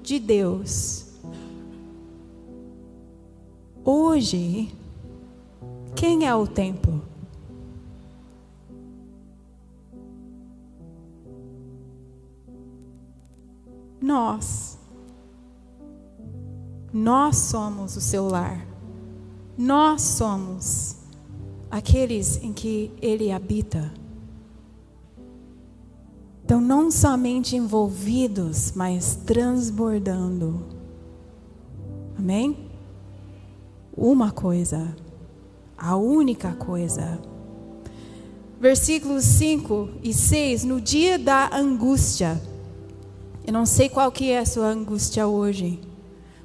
de 0.01 0.17
Deus. 0.17 1.05
Hoje, 3.83 4.69
quem 5.95 6.27
é 6.27 6.35
o 6.35 6.45
templo? 6.45 7.01
Nós. 14.01 14.77
Nós 16.93 17.37
somos 17.37 17.95
o 17.95 18.01
seu 18.01 18.27
lar. 18.27 18.65
Nós 19.57 20.01
somos 20.01 20.97
aqueles 21.71 22.37
em 22.43 22.51
que 22.51 22.91
ele 23.01 23.31
habita. 23.31 23.91
Então, 26.43 26.61
não 26.61 26.91
somente 26.91 27.55
envolvidos, 27.55 28.73
mas 28.75 29.15
transbordando. 29.25 30.63
Amém? 32.17 32.69
Uma 33.97 34.31
coisa 34.31 34.95
a 35.77 35.95
única 35.95 36.51
coisa. 36.53 37.19
Versículos 38.59 39.23
5 39.25 39.89
e 40.01 40.13
6, 40.13 40.63
no 40.63 40.79
dia 40.79 41.19
da 41.19 41.55
angústia. 41.55 42.41
Eu 43.45 43.53
não 43.53 43.65
sei 43.65 43.89
qual 43.89 44.11
que 44.11 44.31
é 44.31 44.39
a 44.39 44.45
sua 44.45 44.67
angústia 44.67 45.27
hoje, 45.27 45.79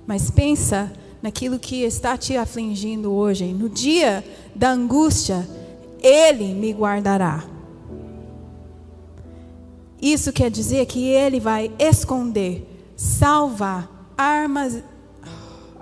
mas 0.06 0.30
pensa 0.30 0.92
naquilo 1.22 1.58
que 1.58 1.82
está 1.82 2.16
te 2.16 2.36
afligindo 2.36 3.12
hoje. 3.12 3.52
No 3.52 3.68
dia 3.68 4.24
da 4.54 4.70
angústia, 4.70 5.48
Ele 6.02 6.52
me 6.52 6.72
guardará. 6.72 7.44
Isso 10.00 10.32
quer 10.32 10.50
dizer 10.50 10.86
que 10.86 11.08
Ele 11.08 11.38
vai 11.38 11.70
esconder, 11.78 12.66
salvar, 12.96 13.88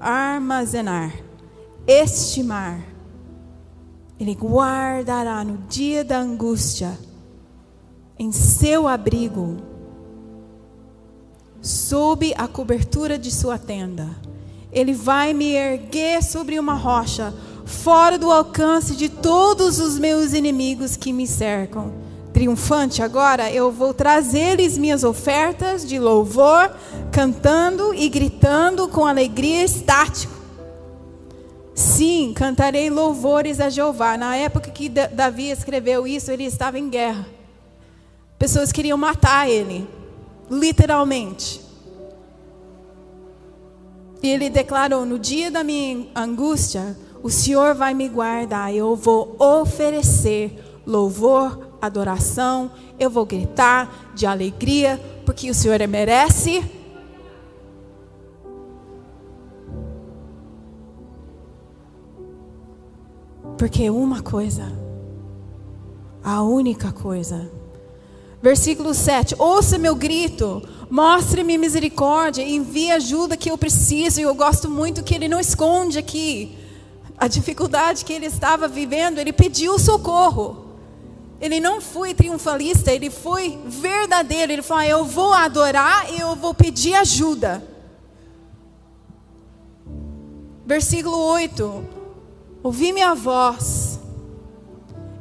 armazenar, 0.00 1.14
estimar. 1.86 2.97
Ele 4.18 4.34
guardará 4.34 5.44
no 5.44 5.58
dia 5.68 6.02
da 6.02 6.18
angústia, 6.18 6.98
em 8.18 8.32
seu 8.32 8.88
abrigo, 8.88 9.58
sob 11.62 12.34
a 12.36 12.48
cobertura 12.48 13.16
de 13.16 13.30
sua 13.30 13.58
tenda. 13.58 14.08
Ele 14.72 14.92
vai 14.92 15.32
me 15.32 15.52
erguer 15.52 16.22
sobre 16.22 16.58
uma 16.58 16.74
rocha, 16.74 17.32
fora 17.64 18.18
do 18.18 18.32
alcance 18.32 18.96
de 18.96 19.08
todos 19.08 19.78
os 19.78 19.98
meus 19.98 20.32
inimigos 20.32 20.96
que 20.96 21.12
me 21.12 21.26
cercam. 21.26 21.92
Triunfante 22.32 23.02
agora, 23.02 23.50
eu 23.52 23.70
vou 23.70 23.94
trazer-lhes 23.94 24.76
minhas 24.76 25.04
ofertas 25.04 25.86
de 25.86 25.98
louvor, 25.98 26.70
cantando 27.12 27.94
e 27.94 28.08
gritando 28.08 28.88
com 28.88 29.06
alegria 29.06 29.64
estático. 29.64 30.37
Sim, 31.78 32.32
cantarei 32.34 32.90
louvores 32.90 33.60
a 33.60 33.70
Jeová. 33.70 34.18
Na 34.18 34.34
época 34.34 34.68
que 34.68 34.88
Davi 34.88 35.48
escreveu 35.48 36.08
isso, 36.08 36.28
ele 36.28 36.42
estava 36.42 36.76
em 36.76 36.90
guerra. 36.90 37.24
Pessoas 38.36 38.72
queriam 38.72 38.98
matar 38.98 39.48
ele, 39.48 39.88
literalmente. 40.50 41.60
E 44.20 44.28
ele 44.28 44.50
declarou: 44.50 45.06
No 45.06 45.20
dia 45.20 45.52
da 45.52 45.62
minha 45.62 46.08
angústia, 46.16 46.98
o 47.22 47.30
Senhor 47.30 47.76
vai 47.76 47.94
me 47.94 48.08
guardar. 48.08 48.74
Eu 48.74 48.96
vou 48.96 49.36
oferecer 49.38 50.60
louvor, 50.84 51.76
adoração. 51.80 52.72
Eu 52.98 53.08
vou 53.08 53.24
gritar 53.24 54.10
de 54.16 54.26
alegria, 54.26 55.00
porque 55.24 55.48
o 55.48 55.54
Senhor 55.54 55.78
merece. 55.86 56.77
Porque 63.58 63.90
uma 63.90 64.22
coisa, 64.22 64.72
a 66.24 66.42
única 66.42 66.92
coisa. 66.92 67.50
Versículo 68.40 68.94
7: 68.94 69.34
Ouça 69.38 69.76
meu 69.76 69.94
grito 69.94 70.62
Mostre-me 70.90 71.58
misericórdia, 71.58 72.42
envie 72.42 72.90
ajuda 72.90 73.36
que 73.36 73.50
eu 73.50 73.58
preciso. 73.58 74.20
E 74.20 74.22
eu 74.22 74.34
gosto 74.34 74.70
muito 74.70 75.02
que 75.02 75.14
ele 75.14 75.28
não 75.28 75.38
esconde 75.38 75.98
aqui 75.98 76.56
a 77.18 77.28
dificuldade 77.28 78.04
que 78.04 78.12
ele 78.12 78.26
estava 78.26 78.66
vivendo. 78.66 79.18
Ele 79.18 79.32
pediu 79.32 79.78
socorro. 79.78 80.64
Ele 81.40 81.60
não 81.60 81.80
foi 81.80 82.14
triunfalista, 82.14 82.90
ele 82.90 83.10
foi 83.10 83.58
verdadeiro. 83.66 84.50
Ele 84.50 84.62
falou: 84.62 84.82
ah, 84.82 84.88
Eu 84.88 85.04
vou 85.04 85.32
adorar 85.32 86.10
e 86.10 86.20
eu 86.20 86.34
vou 86.34 86.54
pedir 86.54 86.94
ajuda. 86.94 87.62
Versículo 90.64 91.18
8: 91.18 91.84
Ouvi 92.68 92.92
minha 92.92 93.14
voz 93.14 93.98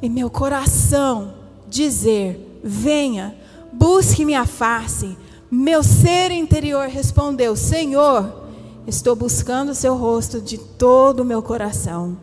e 0.01 0.09
meu 0.09 0.29
coração 0.29 1.33
dizer: 1.65 2.59
Venha, 2.61 3.37
busque 3.71 4.25
minha 4.25 4.45
face. 4.45 5.17
Meu 5.49 5.81
ser 5.81 6.29
interior 6.31 6.89
respondeu: 6.89 7.55
Senhor, 7.55 8.49
estou 8.85 9.15
buscando 9.15 9.69
o 9.69 9.75
seu 9.75 9.95
rosto 9.95 10.41
de 10.41 10.57
todo 10.57 11.21
o 11.21 11.25
meu 11.25 11.41
coração. 11.41 12.17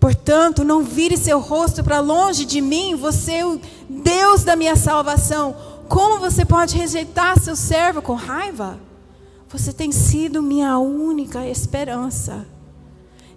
Portanto, 0.00 0.64
não 0.64 0.82
vire 0.82 1.16
seu 1.16 1.38
rosto 1.38 1.84
para 1.84 2.00
longe 2.00 2.44
de 2.44 2.60
mim, 2.60 2.96
você 2.96 3.34
é 3.34 3.46
o 3.46 3.60
Deus 3.88 4.42
da 4.42 4.56
minha 4.56 4.74
salvação. 4.74 5.54
Como 5.88 6.18
você 6.18 6.44
pode 6.44 6.76
rejeitar 6.76 7.38
seu 7.38 7.54
servo 7.54 8.02
com 8.02 8.14
raiva? 8.14 8.76
Você 9.48 9.72
tem 9.72 9.92
sido 9.92 10.42
minha 10.42 10.76
única 10.80 11.46
esperança. 11.46 12.44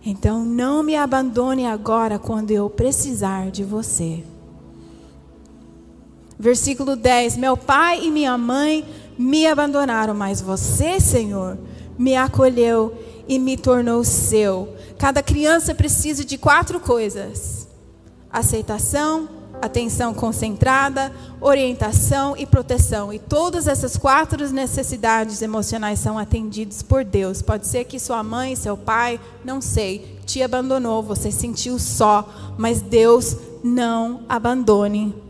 Então 0.05 0.43
não 0.43 0.83
me 0.83 0.95
abandone 0.95 1.65
agora 1.65 2.19
quando 2.19 2.51
eu 2.51 2.69
precisar 2.69 3.49
de 3.49 3.63
você. 3.63 4.23
Versículo 6.37 6.95
10: 6.95 7.37
Meu 7.37 7.55
pai 7.55 8.03
e 8.03 8.11
minha 8.11 8.37
mãe 8.37 8.85
me 9.17 9.47
abandonaram, 9.47 10.13
mas 10.13 10.41
você, 10.41 10.99
Senhor, 10.99 11.57
me 11.97 12.15
acolheu 12.15 12.93
e 13.27 13.39
me 13.39 13.55
tornou 13.55 14.03
seu. 14.03 14.75
Cada 14.97 15.23
criança 15.23 15.73
precisa 15.73 16.25
de 16.25 16.37
quatro 16.37 16.81
coisas: 16.81 17.67
aceitação, 18.29 19.29
atenção 19.61 20.13
concentrada, 20.13 21.11
orientação 21.39 22.35
e 22.37 22.45
proteção. 22.45 23.13
E 23.13 23.19
todas 23.19 23.67
essas 23.67 23.95
quatro 23.97 24.47
necessidades 24.51 25.41
emocionais 25.41 25.99
são 25.99 26.17
atendidas 26.17 26.81
por 26.81 27.03
Deus. 27.03 27.41
Pode 27.41 27.67
ser 27.67 27.85
que 27.85 27.99
sua 27.99 28.23
mãe, 28.23 28.55
seu 28.55 28.75
pai, 28.75 29.19
não 29.43 29.61
sei, 29.61 30.19
te 30.25 30.41
abandonou, 30.41 31.01
você 31.01 31.31
sentiu 31.31 31.79
só, 31.79 32.27
mas 32.57 32.81
Deus 32.81 33.37
não 33.63 34.21
abandone 34.27 35.23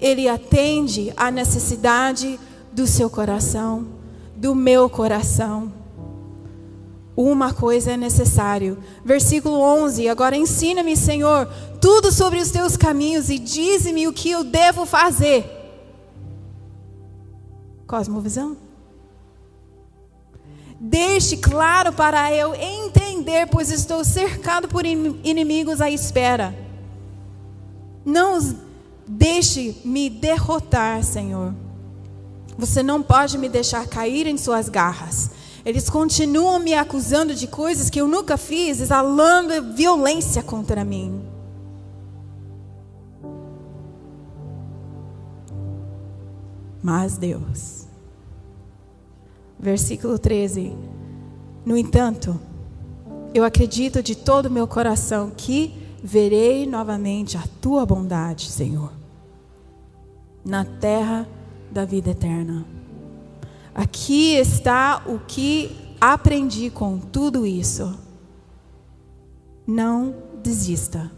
ele 0.00 0.28
atende 0.28 1.12
à 1.16 1.30
necessidade 1.30 2.38
do 2.72 2.86
seu 2.86 3.10
coração, 3.10 3.86
do 4.36 4.54
meu 4.54 4.88
coração. 4.88 5.72
Uma 7.20 7.52
coisa 7.52 7.90
é 7.90 7.96
necessário. 7.96 8.78
Versículo 9.04 9.58
11. 9.58 10.08
Agora 10.08 10.36
ensina-me, 10.36 10.96
Senhor, 10.96 11.52
tudo 11.80 12.12
sobre 12.12 12.38
os 12.38 12.52
teus 12.52 12.76
caminhos 12.76 13.28
e 13.28 13.40
dize-me 13.40 14.06
o 14.06 14.12
que 14.12 14.30
eu 14.30 14.44
devo 14.44 14.86
fazer. 14.86 15.44
Cosmovisão? 17.88 18.56
Deixe 20.78 21.38
claro 21.38 21.92
para 21.92 22.32
eu 22.32 22.54
entender, 22.54 23.48
pois 23.48 23.72
estou 23.72 24.04
cercado 24.04 24.68
por 24.68 24.86
inimigos 24.86 25.80
à 25.80 25.90
espera. 25.90 26.56
Não 28.04 28.38
Deixe-me 29.08 30.08
derrotar, 30.08 31.02
Senhor. 31.02 31.52
Você 32.58 32.80
não 32.82 33.02
pode 33.02 33.38
me 33.38 33.48
deixar 33.48 33.88
cair 33.88 34.26
em 34.26 34.36
suas 34.36 34.68
garras. 34.68 35.30
Eles 35.68 35.90
continuam 35.90 36.58
me 36.58 36.72
acusando 36.72 37.34
de 37.34 37.46
coisas 37.46 37.90
que 37.90 38.00
eu 38.00 38.08
nunca 38.08 38.38
fiz, 38.38 38.80
exalando 38.80 39.74
violência 39.74 40.42
contra 40.42 40.82
mim. 40.82 41.22
Mas 46.82 47.18
Deus. 47.18 47.86
Versículo 49.58 50.18
13. 50.18 50.72
No 51.66 51.76
entanto, 51.76 52.40
eu 53.34 53.44
acredito 53.44 54.02
de 54.02 54.16
todo 54.16 54.46
o 54.46 54.50
meu 54.50 54.66
coração 54.66 55.30
que 55.36 55.74
verei 56.02 56.66
novamente 56.66 57.36
a 57.36 57.44
tua 57.60 57.84
bondade, 57.84 58.50
Senhor 58.50 58.98
na 60.48 60.64
terra 60.64 61.28
da 61.70 61.84
vida 61.84 62.10
eterna. 62.10 62.77
Aqui 63.78 64.34
está 64.34 65.04
o 65.06 65.20
que 65.20 65.70
aprendi 66.00 66.68
com 66.68 66.98
tudo 66.98 67.46
isso. 67.46 67.96
Não 69.64 70.16
desista. 70.42 71.12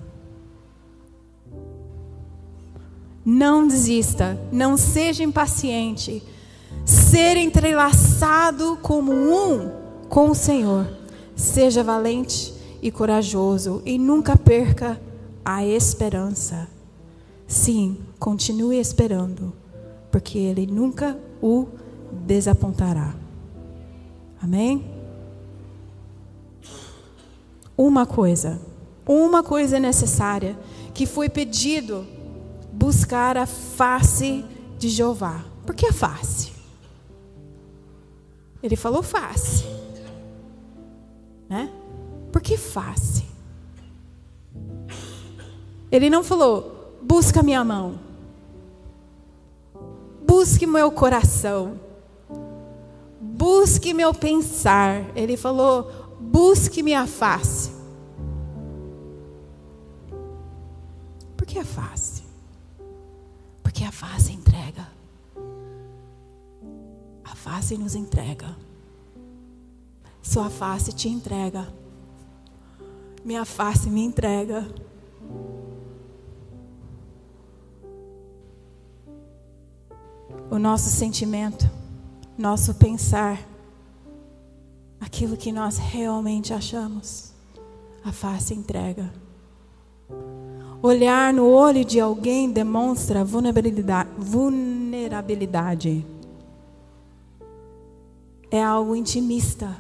Não 3.25 3.67
desista, 3.67 4.39
não 4.53 4.77
seja 4.77 5.25
impaciente. 5.25 6.23
Ser 6.85 7.39
entrelaçado 7.39 8.79
como 8.83 9.11
um 9.11 9.71
com 10.11 10.29
o 10.29 10.35
Senhor. 10.35 10.87
Seja 11.35 11.83
valente 11.83 12.53
e 12.83 12.91
corajoso 12.91 13.81
e 13.87 13.97
nunca 13.97 14.37
perca 14.37 15.01
a 15.43 15.65
esperança. 15.65 16.69
Sim, 17.47 17.97
continue 18.19 18.79
esperando, 18.79 19.51
porque 20.13 20.37
Ele 20.37 20.67
nunca 20.67 21.19
o 21.41 21.80
desapontará. 22.13 23.15
Amém? 24.43 24.85
Uma 27.77 28.07
coisa, 28.07 28.61
uma 29.07 29.43
coisa 29.43 29.79
necessária, 29.79 30.59
que 30.93 31.07
foi 31.07 31.29
pedido 31.29 32.07
buscar 32.73 33.37
a 33.37 33.47
face 33.47 34.45
de 34.79 34.89
Jeová. 34.89 35.45
Por 35.65 35.75
que 35.75 35.87
a 35.87 35.93
face? 35.93 36.53
Ele 38.63 38.77
falou 38.77 39.03
face. 39.03 39.65
Né? 41.49 41.71
Por 42.31 42.41
que 42.41 42.57
face? 42.57 43.25
Ele 45.91 46.09
não 46.09 46.23
falou 46.23 46.81
busca 47.03 47.43
minha 47.43 47.65
mão. 47.65 47.99
Busque 50.27 50.67
meu 50.67 50.91
coração. 50.93 51.81
Busque 53.41 53.95
meu 53.95 54.13
pensar. 54.13 55.17
Ele 55.17 55.35
falou: 55.35 55.91
busque 56.21 56.83
minha 56.83 57.07
face. 57.07 57.71
Por 61.39 61.47
que 61.47 61.59
a 61.59 61.65
face? 61.65 62.23
Porque 63.63 63.83
a 63.83 63.91
face 63.91 64.31
entrega. 64.35 64.87
A 67.25 67.35
face 67.35 67.79
nos 67.79 67.95
entrega. 67.95 68.55
Sua 70.21 70.51
face 70.51 70.93
te 70.93 71.09
entrega. 71.09 71.67
Minha 73.25 73.47
face 73.47 73.89
me 73.89 74.05
entrega. 74.05 74.69
O 80.51 80.59
nosso 80.59 80.91
sentimento, 80.91 81.71
nosso 82.41 82.75
pensar, 82.75 83.47
aquilo 84.99 85.37
que 85.37 85.53
nós 85.53 85.77
realmente 85.77 86.55
achamos, 86.55 87.33
a 88.03 88.11
face 88.11 88.55
entrega. 88.55 89.13
Olhar 90.83 91.35
no 91.35 91.47
olho 91.47 91.85
de 91.85 92.01
alguém 92.01 92.51
demonstra 92.51 93.23
vulnerabilidade. 93.23 94.09
vulnerabilidade. 94.17 96.07
É 98.51 98.63
algo 98.63 98.97
intimista. 98.97 99.77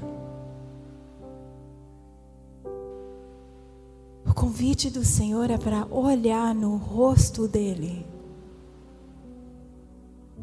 O 4.28 4.34
convite 4.34 4.90
do 4.90 5.02
Senhor 5.02 5.50
é 5.50 5.56
para 5.56 5.86
olhar 5.90 6.54
no 6.54 6.76
rosto 6.76 7.48
dele. 7.48 8.09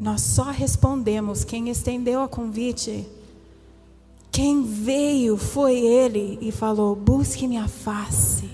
Nós 0.00 0.20
só 0.20 0.50
respondemos. 0.50 1.44
Quem 1.44 1.68
estendeu 1.68 2.22
a 2.22 2.28
convite, 2.28 3.06
quem 4.30 4.62
veio 4.62 5.36
foi 5.36 5.76
ele 5.78 6.38
e 6.40 6.52
falou: 6.52 6.94
busque 6.94 7.48
minha 7.48 7.66
face. 7.66 8.48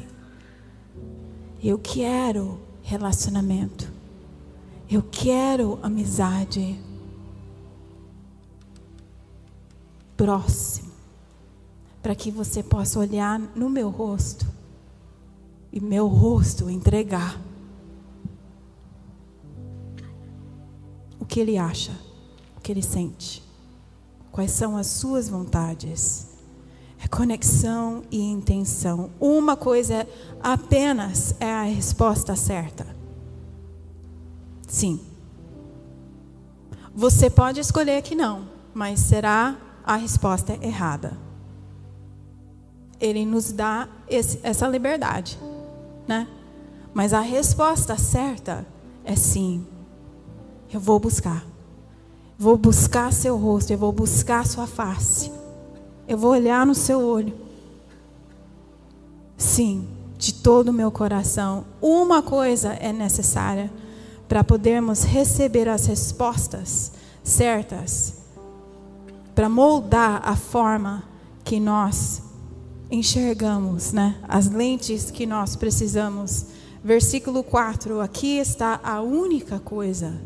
Eu 1.62 1.78
quero 1.78 2.58
relacionamento. 2.82 3.92
Eu 4.90 5.02
quero 5.02 5.78
amizade. 5.82 6.78
Próximo. 10.16 10.92
Para 12.02 12.14
que 12.14 12.30
você 12.30 12.62
possa 12.62 12.98
olhar 12.98 13.38
no 13.38 13.68
meu 13.70 13.88
rosto 13.88 14.46
e 15.72 15.80
meu 15.80 16.06
rosto 16.06 16.68
entregar 16.68 17.40
o 21.24 21.26
que 21.26 21.40
ele 21.40 21.58
acha, 21.58 21.90
o 22.56 22.60
que 22.60 22.70
ele 22.70 22.82
sente, 22.82 23.42
quais 24.30 24.52
são 24.52 24.76
as 24.76 24.86
suas 24.86 25.28
vontades. 25.28 26.28
É 27.02 27.08
conexão 27.08 28.02
e 28.10 28.18
intenção. 28.18 29.10
Uma 29.20 29.56
coisa 29.56 30.08
apenas 30.42 31.34
é 31.38 31.52
a 31.52 31.64
resposta 31.64 32.34
certa. 32.34 32.86
Sim. 34.66 35.00
Você 36.94 37.28
pode 37.28 37.60
escolher 37.60 38.00
que 38.00 38.14
não, 38.14 38.48
mas 38.72 39.00
será 39.00 39.56
a 39.84 39.96
resposta 39.96 40.58
errada. 40.62 41.18
Ele 42.98 43.26
nos 43.26 43.52
dá 43.52 43.86
esse, 44.08 44.40
essa 44.42 44.66
liberdade 44.66 45.38
né? 46.06 46.28
Mas 46.92 47.12
a 47.12 47.20
resposta 47.20 47.96
certa 47.96 48.66
é 49.04 49.16
sim. 49.16 49.66
Eu 50.72 50.80
vou 50.80 50.98
buscar. 50.98 51.44
Vou 52.38 52.56
buscar 52.56 53.12
seu 53.12 53.36
rosto, 53.36 53.72
eu 53.72 53.78
vou 53.78 53.92
buscar 53.92 54.46
sua 54.46 54.66
face. 54.66 55.30
Eu 56.06 56.18
vou 56.18 56.32
olhar 56.32 56.66
no 56.66 56.74
seu 56.74 57.00
olho. 57.00 57.32
Sim, 59.36 59.86
de 60.18 60.34
todo 60.34 60.68
o 60.68 60.72
meu 60.72 60.90
coração. 60.90 61.64
Uma 61.80 62.22
coisa 62.22 62.72
é 62.74 62.92
necessária 62.92 63.70
para 64.28 64.42
podermos 64.42 65.04
receber 65.04 65.68
as 65.68 65.86
respostas 65.86 66.92
certas, 67.22 68.14
para 69.34 69.48
moldar 69.48 70.20
a 70.24 70.36
forma 70.36 71.04
que 71.42 71.58
nós 71.60 72.22
enxergamos, 72.90 73.92
né? 73.92 74.16
As 74.28 74.48
lentes 74.48 75.10
que 75.10 75.26
nós 75.26 75.56
precisamos. 75.56 76.46
Versículo 76.82 77.42
4, 77.42 78.00
aqui 78.00 78.38
está 78.38 78.78
a 78.82 79.00
única 79.00 79.58
coisa 79.58 80.20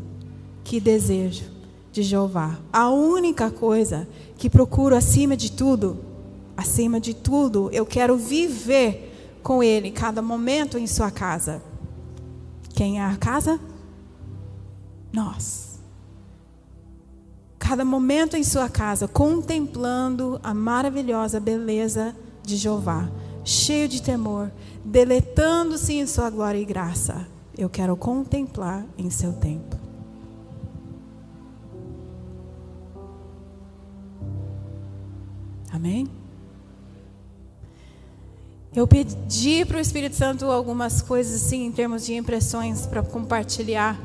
que 0.69 0.79
desejo 0.79 1.45
de 1.91 2.03
Jeová. 2.03 2.59
A 2.71 2.91
única 2.91 3.49
coisa 3.49 4.07
que 4.37 4.47
procuro 4.47 4.95
acima 4.95 5.35
de 5.35 5.51
tudo, 5.51 5.97
acima 6.55 6.99
de 6.99 7.15
tudo, 7.15 7.71
eu 7.71 7.87
quero 7.87 8.15
viver 8.15 9.39
com 9.41 9.63
ele 9.63 9.89
cada 9.89 10.21
momento 10.21 10.77
em 10.77 10.85
sua 10.85 11.09
casa. 11.09 11.59
Quem 12.71 12.99
é 12.99 13.03
a 13.03 13.17
casa? 13.17 13.59
Nós. 15.11 15.79
Cada 17.57 17.83
momento 17.83 18.37
em 18.37 18.43
sua 18.43 18.69
casa, 18.69 19.07
contemplando 19.07 20.39
a 20.43 20.53
maravilhosa 20.53 21.39
beleza 21.39 22.15
de 22.43 22.55
Jeová, 22.57 23.09
cheio 23.43 23.87
de 23.87 24.03
temor, 24.03 24.51
deletando-se 24.85 25.93
em 25.93 26.05
sua 26.05 26.29
glória 26.29 26.59
e 26.59 26.65
graça. 26.65 27.27
Eu 27.57 27.71
quero 27.71 27.97
contemplar 27.97 28.85
em 28.99 29.09
seu 29.09 29.33
templo. 29.33 29.88
Amém? 35.71 36.07
Eu 38.75 38.87
pedi 38.87 39.65
para 39.65 39.77
o 39.77 39.79
Espírito 39.79 40.15
Santo 40.15 40.45
algumas 40.45 41.01
coisas 41.01 41.43
assim, 41.43 41.65
em 41.65 41.71
termos 41.71 42.05
de 42.05 42.13
impressões, 42.13 42.85
para 42.85 43.01
compartilhar, 43.01 43.99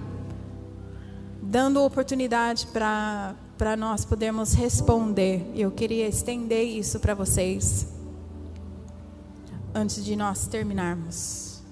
dando 1.42 1.83
oportunidade 1.83 2.66
para 2.68 3.77
nós 3.77 4.05
podermos 4.05 4.55
responder. 4.55 5.50
Eu 5.55 5.70
queria 5.70 6.09
estender 6.09 6.64
isso 6.66 6.98
para 6.98 7.14
vocês 7.14 7.87
antes 9.74 10.05
de 10.05 10.16
nós 10.16 10.46
terminarmos. 10.46 11.62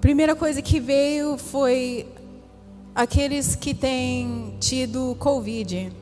Primeira 0.00 0.36
coisa 0.36 0.60
que 0.60 0.78
veio 0.78 1.38
foi 1.38 2.06
aqueles 2.96 3.54
que 3.54 3.74
têm 3.74 4.56
tido 4.58 5.14
Covid. 5.20 5.92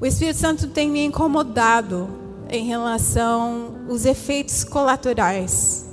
O 0.00 0.06
Espírito 0.06 0.38
Santo 0.38 0.68
tem 0.68 0.88
me 0.88 1.04
incomodado 1.04 2.08
em 2.48 2.64
relação 2.66 3.74
aos 3.88 4.04
efeitos 4.04 4.62
colaterais. 4.62 5.90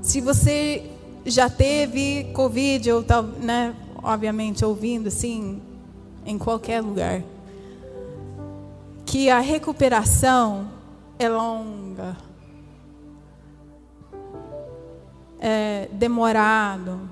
Se 0.00 0.20
você 0.20 0.88
já 1.26 1.50
teve 1.50 2.30
Covid 2.32 2.92
ou 2.92 3.02
tal, 3.02 3.24
né, 3.24 3.74
obviamente 4.00 4.64
ouvindo 4.64 5.08
assim 5.08 5.60
em 6.24 6.38
qualquer 6.38 6.80
lugar 6.80 7.20
que 9.04 9.28
a 9.28 9.40
recuperação 9.40 10.70
é 11.18 11.28
longa, 11.28 12.16
é 15.40 15.88
demorado, 15.92 17.10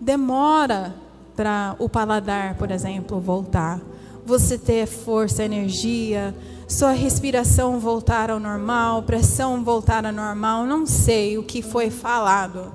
demora 0.00 0.94
para 1.34 1.76
o 1.78 1.88
paladar, 1.88 2.54
por 2.56 2.70
exemplo, 2.70 3.20
voltar. 3.20 3.80
Você 4.24 4.58
ter 4.58 4.86
força, 4.86 5.44
energia, 5.44 6.34
sua 6.66 6.90
respiração 6.90 7.78
voltar 7.78 8.30
ao 8.30 8.40
normal, 8.40 9.02
pressão 9.02 9.62
voltar 9.62 10.04
ao 10.04 10.12
normal, 10.12 10.66
não 10.66 10.84
sei 10.84 11.38
o 11.38 11.44
que 11.44 11.62
foi 11.62 11.90
falado. 11.90 12.72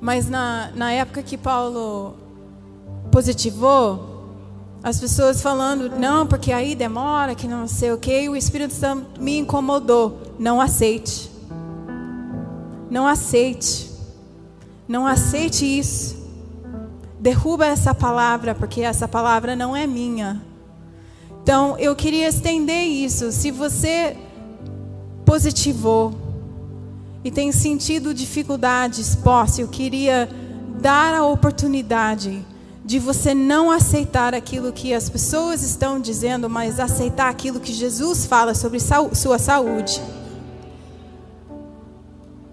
Mas 0.00 0.28
na, 0.28 0.70
na 0.74 0.92
época 0.92 1.22
que 1.22 1.38
Paulo 1.38 2.16
positivou, 3.10 4.12
as 4.82 4.98
pessoas 4.98 5.40
falando, 5.40 5.88
não, 5.96 6.26
porque 6.26 6.50
aí 6.52 6.74
demora, 6.74 7.36
que 7.36 7.46
não 7.46 7.68
sei 7.68 7.92
o 7.92 7.98
que, 7.98 8.28
o 8.28 8.34
Espírito 8.34 8.74
Santo 8.74 9.22
me 9.22 9.38
incomodou. 9.38 10.18
Não 10.40 10.60
aceite. 10.60 11.30
Não 12.90 13.06
aceite. 13.06 13.91
Não 14.92 15.06
aceite 15.06 15.64
isso. 15.64 16.14
Derruba 17.18 17.64
essa 17.64 17.94
palavra, 17.94 18.54
porque 18.54 18.82
essa 18.82 19.08
palavra 19.08 19.56
não 19.56 19.74
é 19.74 19.86
minha. 19.86 20.42
Então, 21.42 21.78
eu 21.78 21.96
queria 21.96 22.28
estender 22.28 22.84
isso. 22.84 23.32
Se 23.32 23.50
você 23.50 24.14
positivou 25.24 26.12
e 27.24 27.30
tem 27.30 27.50
sentido 27.52 28.12
dificuldades, 28.12 29.14
posse, 29.14 29.62
eu 29.62 29.68
queria 29.68 30.28
dar 30.78 31.14
a 31.14 31.24
oportunidade 31.24 32.44
de 32.84 32.98
você 32.98 33.32
não 33.32 33.70
aceitar 33.70 34.34
aquilo 34.34 34.74
que 34.74 34.92
as 34.92 35.08
pessoas 35.08 35.62
estão 35.62 35.98
dizendo, 35.98 36.50
mas 36.50 36.78
aceitar 36.78 37.30
aquilo 37.30 37.60
que 37.60 37.72
Jesus 37.72 38.26
fala 38.26 38.54
sobre 38.54 38.78
sua 39.14 39.38
saúde. 39.38 40.02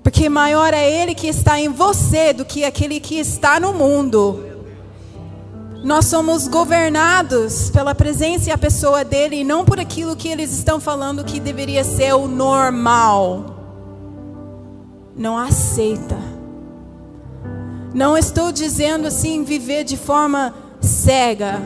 Porque 0.09 0.27
maior 0.27 0.73
é 0.73 0.91
Ele 0.91 1.13
que 1.13 1.27
está 1.27 1.59
em 1.59 1.69
você 1.69 2.33
do 2.33 2.43
que 2.43 2.65
aquele 2.65 2.99
que 2.99 3.19
está 3.19 3.59
no 3.59 3.73
mundo. 3.73 4.43
Nós 5.83 6.07
somos 6.07 6.47
governados 6.47 7.69
pela 7.69 7.93
presença 7.93 8.49
e 8.49 8.51
a 8.51 8.57
pessoa 8.57 9.05
dele 9.05 9.35
e 9.35 9.43
não 9.43 9.63
por 9.63 9.79
aquilo 9.79 10.15
que 10.15 10.27
eles 10.27 10.51
estão 10.51 10.79
falando 10.79 11.23
que 11.23 11.39
deveria 11.39 11.83
ser 11.83 12.15
o 12.15 12.27
normal. 12.27 13.55
Não 15.15 15.37
aceita. 15.37 16.17
Não 17.93 18.17
estou 18.17 18.51
dizendo 18.51 19.05
assim 19.05 19.43
viver 19.43 19.83
de 19.83 19.95
forma 19.95 20.55
cega. 20.81 21.61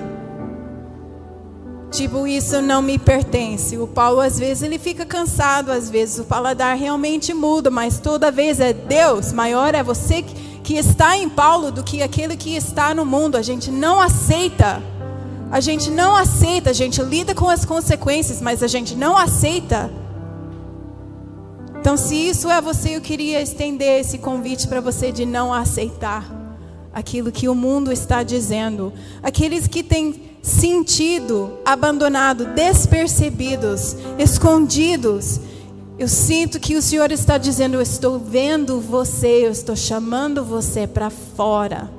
Tipo, 1.94 2.26
isso 2.26 2.60
não 2.60 2.82
me 2.82 2.98
pertence. 2.98 3.78
O 3.78 3.86
Paulo 3.86 4.20
às 4.20 4.40
vezes 4.40 4.64
ele 4.64 4.80
fica 4.80 5.06
cansado, 5.06 5.72
às 5.72 5.92
vezes 5.92 6.18
o 6.18 6.24
paladar 6.24 6.76
realmente 6.76 7.36
muda, 7.36 7.70
mas 7.70 8.00
toda 8.00 8.32
vez 8.32 8.60
é 8.60 8.74
Deus, 8.74 9.32
maior 9.32 9.76
é 9.76 9.84
você 9.84 10.24
que, 10.24 10.74
está 10.74 11.16
em 11.16 11.30
Paulo 11.30 11.72
do 11.72 11.84
que 11.84 12.02
aquele 12.02 12.36
que 12.36 12.56
está 12.56 12.96
no 12.96 13.06
mundo. 13.06 13.38
A 13.38 13.44
gente 13.44 13.70
não 13.70 14.02
aceita. 14.02 14.82
A 15.52 15.60
gente 15.60 15.92
não 15.92 16.16
aceita, 16.16 16.72
a 16.72 16.74
gente 16.74 17.00
lida 17.04 17.36
com 17.36 17.48
as 17.48 17.64
consequências, 17.64 18.42
mas 18.42 18.64
a 18.64 18.68
gente 18.68 18.96
não 18.96 19.16
aceita. 19.16 19.92
Então, 21.80 21.96
se 21.96 22.16
isso 22.16 22.50
é 22.50 22.60
você, 22.60 22.96
eu 22.96 23.02
queria 23.02 23.40
estender 23.40 24.02
esse 24.02 24.18
convite 24.18 24.68
para 24.68 24.82
você 24.82 25.12
de 25.12 25.28
não 25.28 25.54
aceitar 25.54 26.26
aquilo 26.92 27.32
que 27.32 27.48
o 27.48 27.54
mundo 27.54 27.92
está 27.92 28.24
dizendo. 28.24 28.92
Aqueles 29.22 29.68
que 29.68 29.84
têm 29.84 30.33
sentido 30.44 31.58
abandonado, 31.66 32.46
despercebidos, 32.48 33.96
escondidos. 34.20 35.40
Eu 35.98 36.10
sinto 36.10 36.60
que 36.60 36.76
o 36.76 36.82
Senhor 36.82 37.12
está 37.12 37.38
dizendo: 37.38 37.76
Eu 37.76 37.82
estou 37.82 38.20
vendo 38.20 38.80
você, 38.82 39.48
eu 39.48 39.52
estou 39.52 39.76
chamando 39.76 40.44
você 40.44 40.86
para 40.86 41.10
fora. 41.10 41.90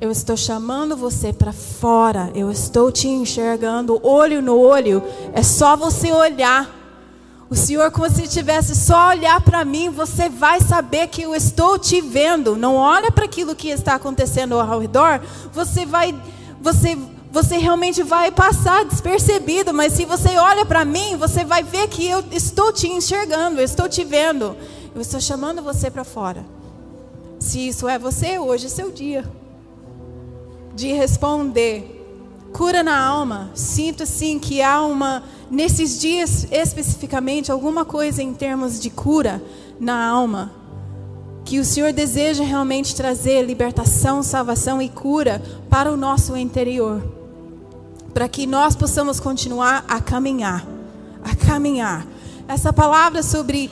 Eu 0.00 0.10
estou 0.10 0.36
chamando 0.36 0.96
você 0.96 1.32
para 1.32 1.52
fora. 1.52 2.30
Eu 2.34 2.50
estou 2.50 2.92
te 2.92 3.08
enxergando 3.08 3.98
olho 4.06 4.40
no 4.40 4.58
olho. 4.58 5.02
É 5.32 5.42
só 5.42 5.74
você 5.74 6.12
olhar. 6.12 6.75
O 7.48 7.54
Senhor, 7.54 7.92
como 7.92 8.10
se 8.10 8.26
tivesse 8.26 8.74
só 8.74 9.10
olhar 9.10 9.40
para 9.40 9.64
mim, 9.64 9.88
você 9.88 10.28
vai 10.28 10.60
saber 10.60 11.06
que 11.06 11.22
eu 11.22 11.34
estou 11.34 11.78
te 11.78 12.00
vendo. 12.00 12.56
Não 12.56 12.74
olha 12.74 13.10
para 13.12 13.24
aquilo 13.24 13.54
que 13.54 13.68
está 13.68 13.94
acontecendo 13.94 14.58
ao 14.58 14.80
redor. 14.80 15.20
Você 15.52 15.86
vai, 15.86 16.12
você, 16.60 16.98
você 17.30 17.56
realmente 17.56 18.02
vai 18.02 18.32
passar 18.32 18.84
despercebido. 18.84 19.72
Mas 19.72 19.92
se 19.92 20.04
você 20.04 20.36
olha 20.36 20.66
para 20.66 20.84
mim, 20.84 21.16
você 21.16 21.44
vai 21.44 21.62
ver 21.62 21.86
que 21.86 22.04
eu 22.04 22.24
estou 22.32 22.72
te 22.72 22.88
enxergando, 22.88 23.60
eu 23.60 23.64
estou 23.64 23.88
te 23.88 24.02
vendo. 24.02 24.56
Eu 24.92 25.00
estou 25.00 25.20
chamando 25.20 25.62
você 25.62 25.88
para 25.88 26.02
fora. 26.02 26.44
Se 27.38 27.68
isso 27.68 27.88
é 27.88 27.96
você, 27.96 28.40
hoje 28.40 28.66
é 28.66 28.68
seu 28.68 28.90
dia 28.90 29.24
de 30.74 30.92
responder. 30.92 31.95
Cura 32.56 32.82
na 32.82 32.98
alma. 32.98 33.50
Sinto 33.52 34.06
sim 34.06 34.38
que 34.38 34.62
há 34.62 34.80
uma 34.80 35.22
nesses 35.50 36.00
dias 36.00 36.46
especificamente 36.50 37.52
alguma 37.52 37.84
coisa 37.84 38.22
em 38.22 38.32
termos 38.32 38.80
de 38.80 38.88
cura 38.88 39.42
na 39.78 40.08
alma. 40.08 40.50
Que 41.44 41.58
o 41.58 41.64
Senhor 41.66 41.92
deseja 41.92 42.42
realmente 42.42 42.96
trazer 42.96 43.42
libertação, 43.42 44.22
salvação 44.22 44.80
e 44.80 44.88
cura 44.88 45.42
para 45.68 45.92
o 45.92 45.98
nosso 45.98 46.34
interior. 46.34 47.06
Para 48.14 48.26
que 48.26 48.46
nós 48.46 48.74
possamos 48.74 49.20
continuar 49.20 49.84
a 49.86 50.00
caminhar. 50.00 50.66
A 51.22 51.36
caminhar. 51.36 52.06
Essa 52.48 52.72
palavra 52.72 53.22
sobre 53.22 53.70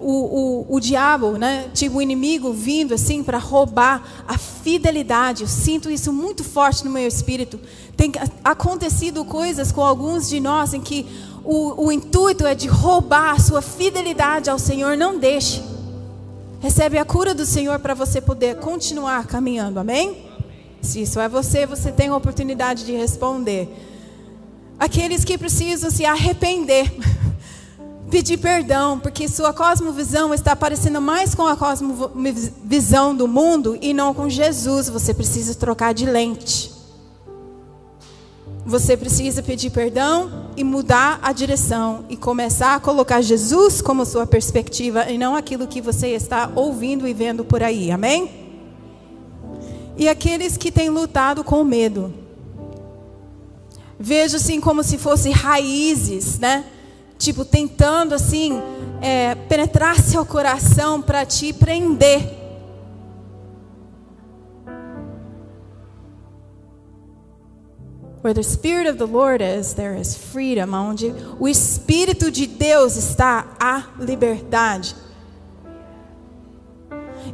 o, 0.00 0.66
o, 0.70 0.76
o 0.76 0.80
diabo, 0.80 1.38
né? 1.38 1.68
Tipo, 1.72 1.98
o 1.98 2.02
inimigo 2.02 2.52
vindo 2.52 2.92
assim 2.94 3.22
para 3.22 3.38
roubar 3.38 4.02
a 4.26 4.36
fidelidade. 4.36 5.42
Eu 5.42 5.48
sinto 5.48 5.90
isso 5.90 6.12
muito 6.12 6.42
forte 6.44 6.84
no 6.84 6.90
meu 6.90 7.06
espírito. 7.06 7.58
Tem 7.96 8.10
acontecido 8.42 9.24
coisas 9.24 9.70
com 9.70 9.82
alguns 9.82 10.28
de 10.28 10.40
nós 10.40 10.74
em 10.74 10.80
que 10.80 11.06
o, 11.44 11.86
o 11.86 11.92
intuito 11.92 12.46
é 12.46 12.54
de 12.54 12.66
roubar 12.66 13.34
a 13.34 13.38
sua 13.38 13.62
fidelidade 13.62 14.50
ao 14.50 14.58
Senhor. 14.58 14.96
Não 14.96 15.18
deixe. 15.18 15.62
Recebe 16.60 16.98
a 16.98 17.04
cura 17.04 17.34
do 17.34 17.44
Senhor 17.44 17.78
para 17.78 17.94
você 17.94 18.20
poder 18.20 18.56
continuar 18.56 19.26
caminhando. 19.26 19.78
Amém? 19.78 20.26
Se 20.80 21.02
isso 21.02 21.20
é 21.20 21.28
você, 21.28 21.66
você 21.66 21.92
tem 21.92 22.08
a 22.08 22.16
oportunidade 22.16 22.84
de 22.84 22.92
responder. 22.92 23.68
Aqueles 24.78 25.24
que 25.24 25.38
precisam 25.38 25.90
se 25.90 26.04
arrepender. 26.04 26.92
pedir 28.10 28.38
perdão, 28.38 28.98
porque 28.98 29.28
sua 29.28 29.52
cosmovisão 29.52 30.32
está 30.32 30.54
parecendo 30.54 31.00
mais 31.00 31.34
com 31.34 31.46
a 31.46 31.56
cosmovisão 31.56 33.14
do 33.14 33.26
mundo 33.26 33.78
e 33.80 33.92
não 33.92 34.14
com 34.14 34.28
Jesus. 34.28 34.88
Você 34.88 35.12
precisa 35.14 35.54
trocar 35.54 35.94
de 35.94 36.06
lente. 36.06 36.73
Você 38.66 38.96
precisa 38.96 39.42
pedir 39.42 39.70
perdão 39.70 40.50
e 40.56 40.64
mudar 40.64 41.18
a 41.22 41.32
direção 41.32 42.04
e 42.08 42.16
começar 42.16 42.74
a 42.74 42.80
colocar 42.80 43.20
Jesus 43.20 43.82
como 43.82 44.06
sua 44.06 44.26
perspectiva 44.26 45.10
e 45.10 45.18
não 45.18 45.36
aquilo 45.36 45.66
que 45.66 45.80
você 45.80 46.08
está 46.08 46.50
ouvindo 46.54 47.06
e 47.06 47.12
vendo 47.12 47.44
por 47.44 47.62
aí. 47.62 47.90
Amém? 47.90 48.30
E 49.96 50.08
aqueles 50.08 50.56
que 50.56 50.72
têm 50.72 50.88
lutado 50.88 51.44
com 51.44 51.62
medo. 51.62 52.12
Vejo 53.98 54.36
assim 54.36 54.60
como 54.60 54.82
se 54.82 54.98
fossem 54.98 55.32
raízes, 55.32 56.38
né? 56.38 56.64
tipo, 57.24 57.44
tentando 57.44 58.14
assim 58.14 58.60
é, 59.00 59.34
penetrar 59.34 59.98
seu 59.98 60.26
coração 60.26 61.00
para 61.00 61.24
te 61.24 61.52
prender. 61.52 62.43
Where 68.24 68.32
the 68.32 68.42
Spirit 68.42 68.86
of 68.86 68.96
the 68.96 69.06
Lord 69.06 69.42
is, 69.42 69.74
there 69.74 69.94
is 69.94 70.16
freedom. 70.16 70.72
Onde 70.72 71.14
o 71.38 71.46
Espírito 71.46 72.30
de 72.30 72.46
Deus 72.46 72.96
está, 72.96 73.44
há 73.60 73.82
liberdade. 74.00 74.96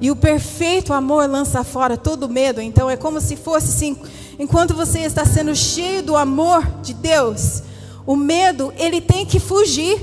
E 0.01 0.11
o 0.11 0.17
perfeito 0.17 0.93
amor 0.93 1.31
lança 1.31 1.63
fora 1.63 1.97
todo 1.97 2.29
medo. 2.29 2.61
Então 2.61 2.91
é 2.91 2.97
como 2.97 3.21
se 3.21 3.37
fosse 3.37 3.69
assim, 3.69 3.97
enquanto 4.37 4.75
você 4.75 4.99
está 5.03 5.25
sendo 5.25 5.55
cheio 5.55 6.03
do 6.03 6.17
amor 6.17 6.67
de 6.83 6.93
Deus, 6.93 7.63
o 8.05 8.17
medo, 8.17 8.75
ele 8.77 9.01
tem 9.01 9.25
que 9.25 9.39
fugir. 9.39 9.97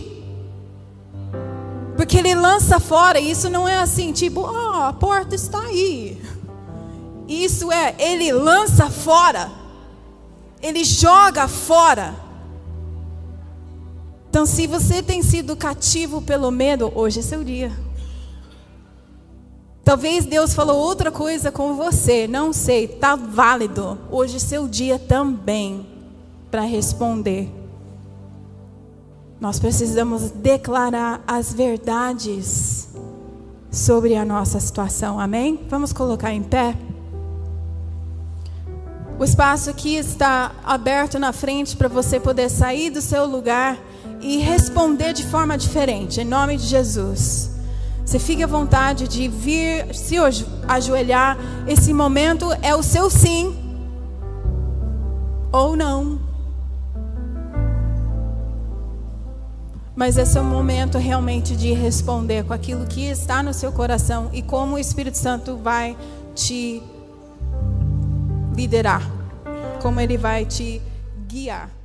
Porque 1.97 2.17
ele 2.17 2.33
lança 2.33 2.79
fora, 2.79 3.19
e 3.19 3.29
isso 3.29 3.49
não 3.49 3.67
é 3.67 3.75
assim, 3.75 4.13
tipo, 4.13 4.39
oh, 4.39 4.83
a 4.83 4.93
porta 4.93 5.35
está 5.35 5.59
aí. 5.59 6.17
Isso 7.27 7.73
é, 7.73 7.93
ele 7.99 8.31
lança 8.31 8.89
fora. 8.89 9.56
Ele 10.61 10.83
joga 10.83 11.47
fora. 11.47 12.15
Então, 14.29 14.45
se 14.45 14.67
você 14.67 15.01
tem 15.01 15.23
sido 15.23 15.55
cativo 15.55 16.21
pelo 16.21 16.51
medo, 16.51 16.91
hoje 16.93 17.19
é 17.19 17.23
seu 17.23 17.43
dia. 17.43 17.71
Talvez 19.83 20.25
Deus 20.25 20.53
falou 20.53 20.77
outra 20.77 21.09
coisa 21.11 21.49
com 21.49 21.75
você, 21.75 22.27
não 22.27 22.51
sei, 22.51 22.85
está 22.85 23.15
válido. 23.15 23.97
Hoje 24.11 24.35
é 24.35 24.39
seu 24.39 24.67
dia 24.67 24.99
também 24.99 25.87
para 26.51 26.61
responder. 26.61 27.49
Nós 29.39 29.59
precisamos 29.59 30.29
declarar 30.31 31.23
as 31.25 31.53
verdades 31.53 32.89
sobre 33.71 34.15
a 34.15 34.25
nossa 34.25 34.59
situação. 34.59 35.19
Amém? 35.19 35.65
Vamos 35.69 35.93
colocar 35.93 36.33
em 36.33 36.43
pé. 36.43 36.75
O 39.19 39.23
espaço 39.23 39.71
aqui 39.71 39.95
está 39.95 40.51
aberto 40.63 41.17
na 41.17 41.33
frente 41.33 41.75
para 41.75 41.87
você 41.87 42.19
poder 42.19 42.49
sair 42.49 42.91
do 42.91 43.01
seu 43.01 43.25
lugar 43.25 43.75
e 44.21 44.37
responder 44.37 45.11
de 45.11 45.25
forma 45.25 45.57
diferente, 45.57 46.21
em 46.21 46.23
nome 46.23 46.55
de 46.55 46.65
Jesus. 46.67 47.49
Você 48.05 48.19
fique 48.19 48.43
à 48.43 48.47
vontade 48.47 49.07
de 49.07 49.27
vir, 49.27 49.93
se 49.93 50.15
ajoelhar. 50.67 51.35
Esse 51.67 51.91
momento 51.93 52.45
é 52.61 52.75
o 52.75 52.83
seu 52.83 53.09
sim 53.09 53.55
ou 55.51 55.75
não. 55.75 56.19
Mas 59.95 60.15
esse 60.15 60.37
é 60.37 60.41
o 60.41 60.45
momento 60.45 60.99
realmente 60.99 61.55
de 61.55 61.73
responder 61.73 62.45
com 62.45 62.53
aquilo 62.53 62.85
que 62.85 63.07
está 63.07 63.41
no 63.41 63.51
seu 63.51 63.71
coração 63.71 64.29
e 64.31 64.43
como 64.43 64.75
o 64.75 64.79
Espírito 64.79 65.17
Santo 65.17 65.57
vai 65.57 65.97
te 66.35 66.83
liderar, 68.57 69.03
como 69.83 70.01
ele 70.01 70.17
vai 70.17 70.43
te 70.43 70.81
guiar. 71.27 71.76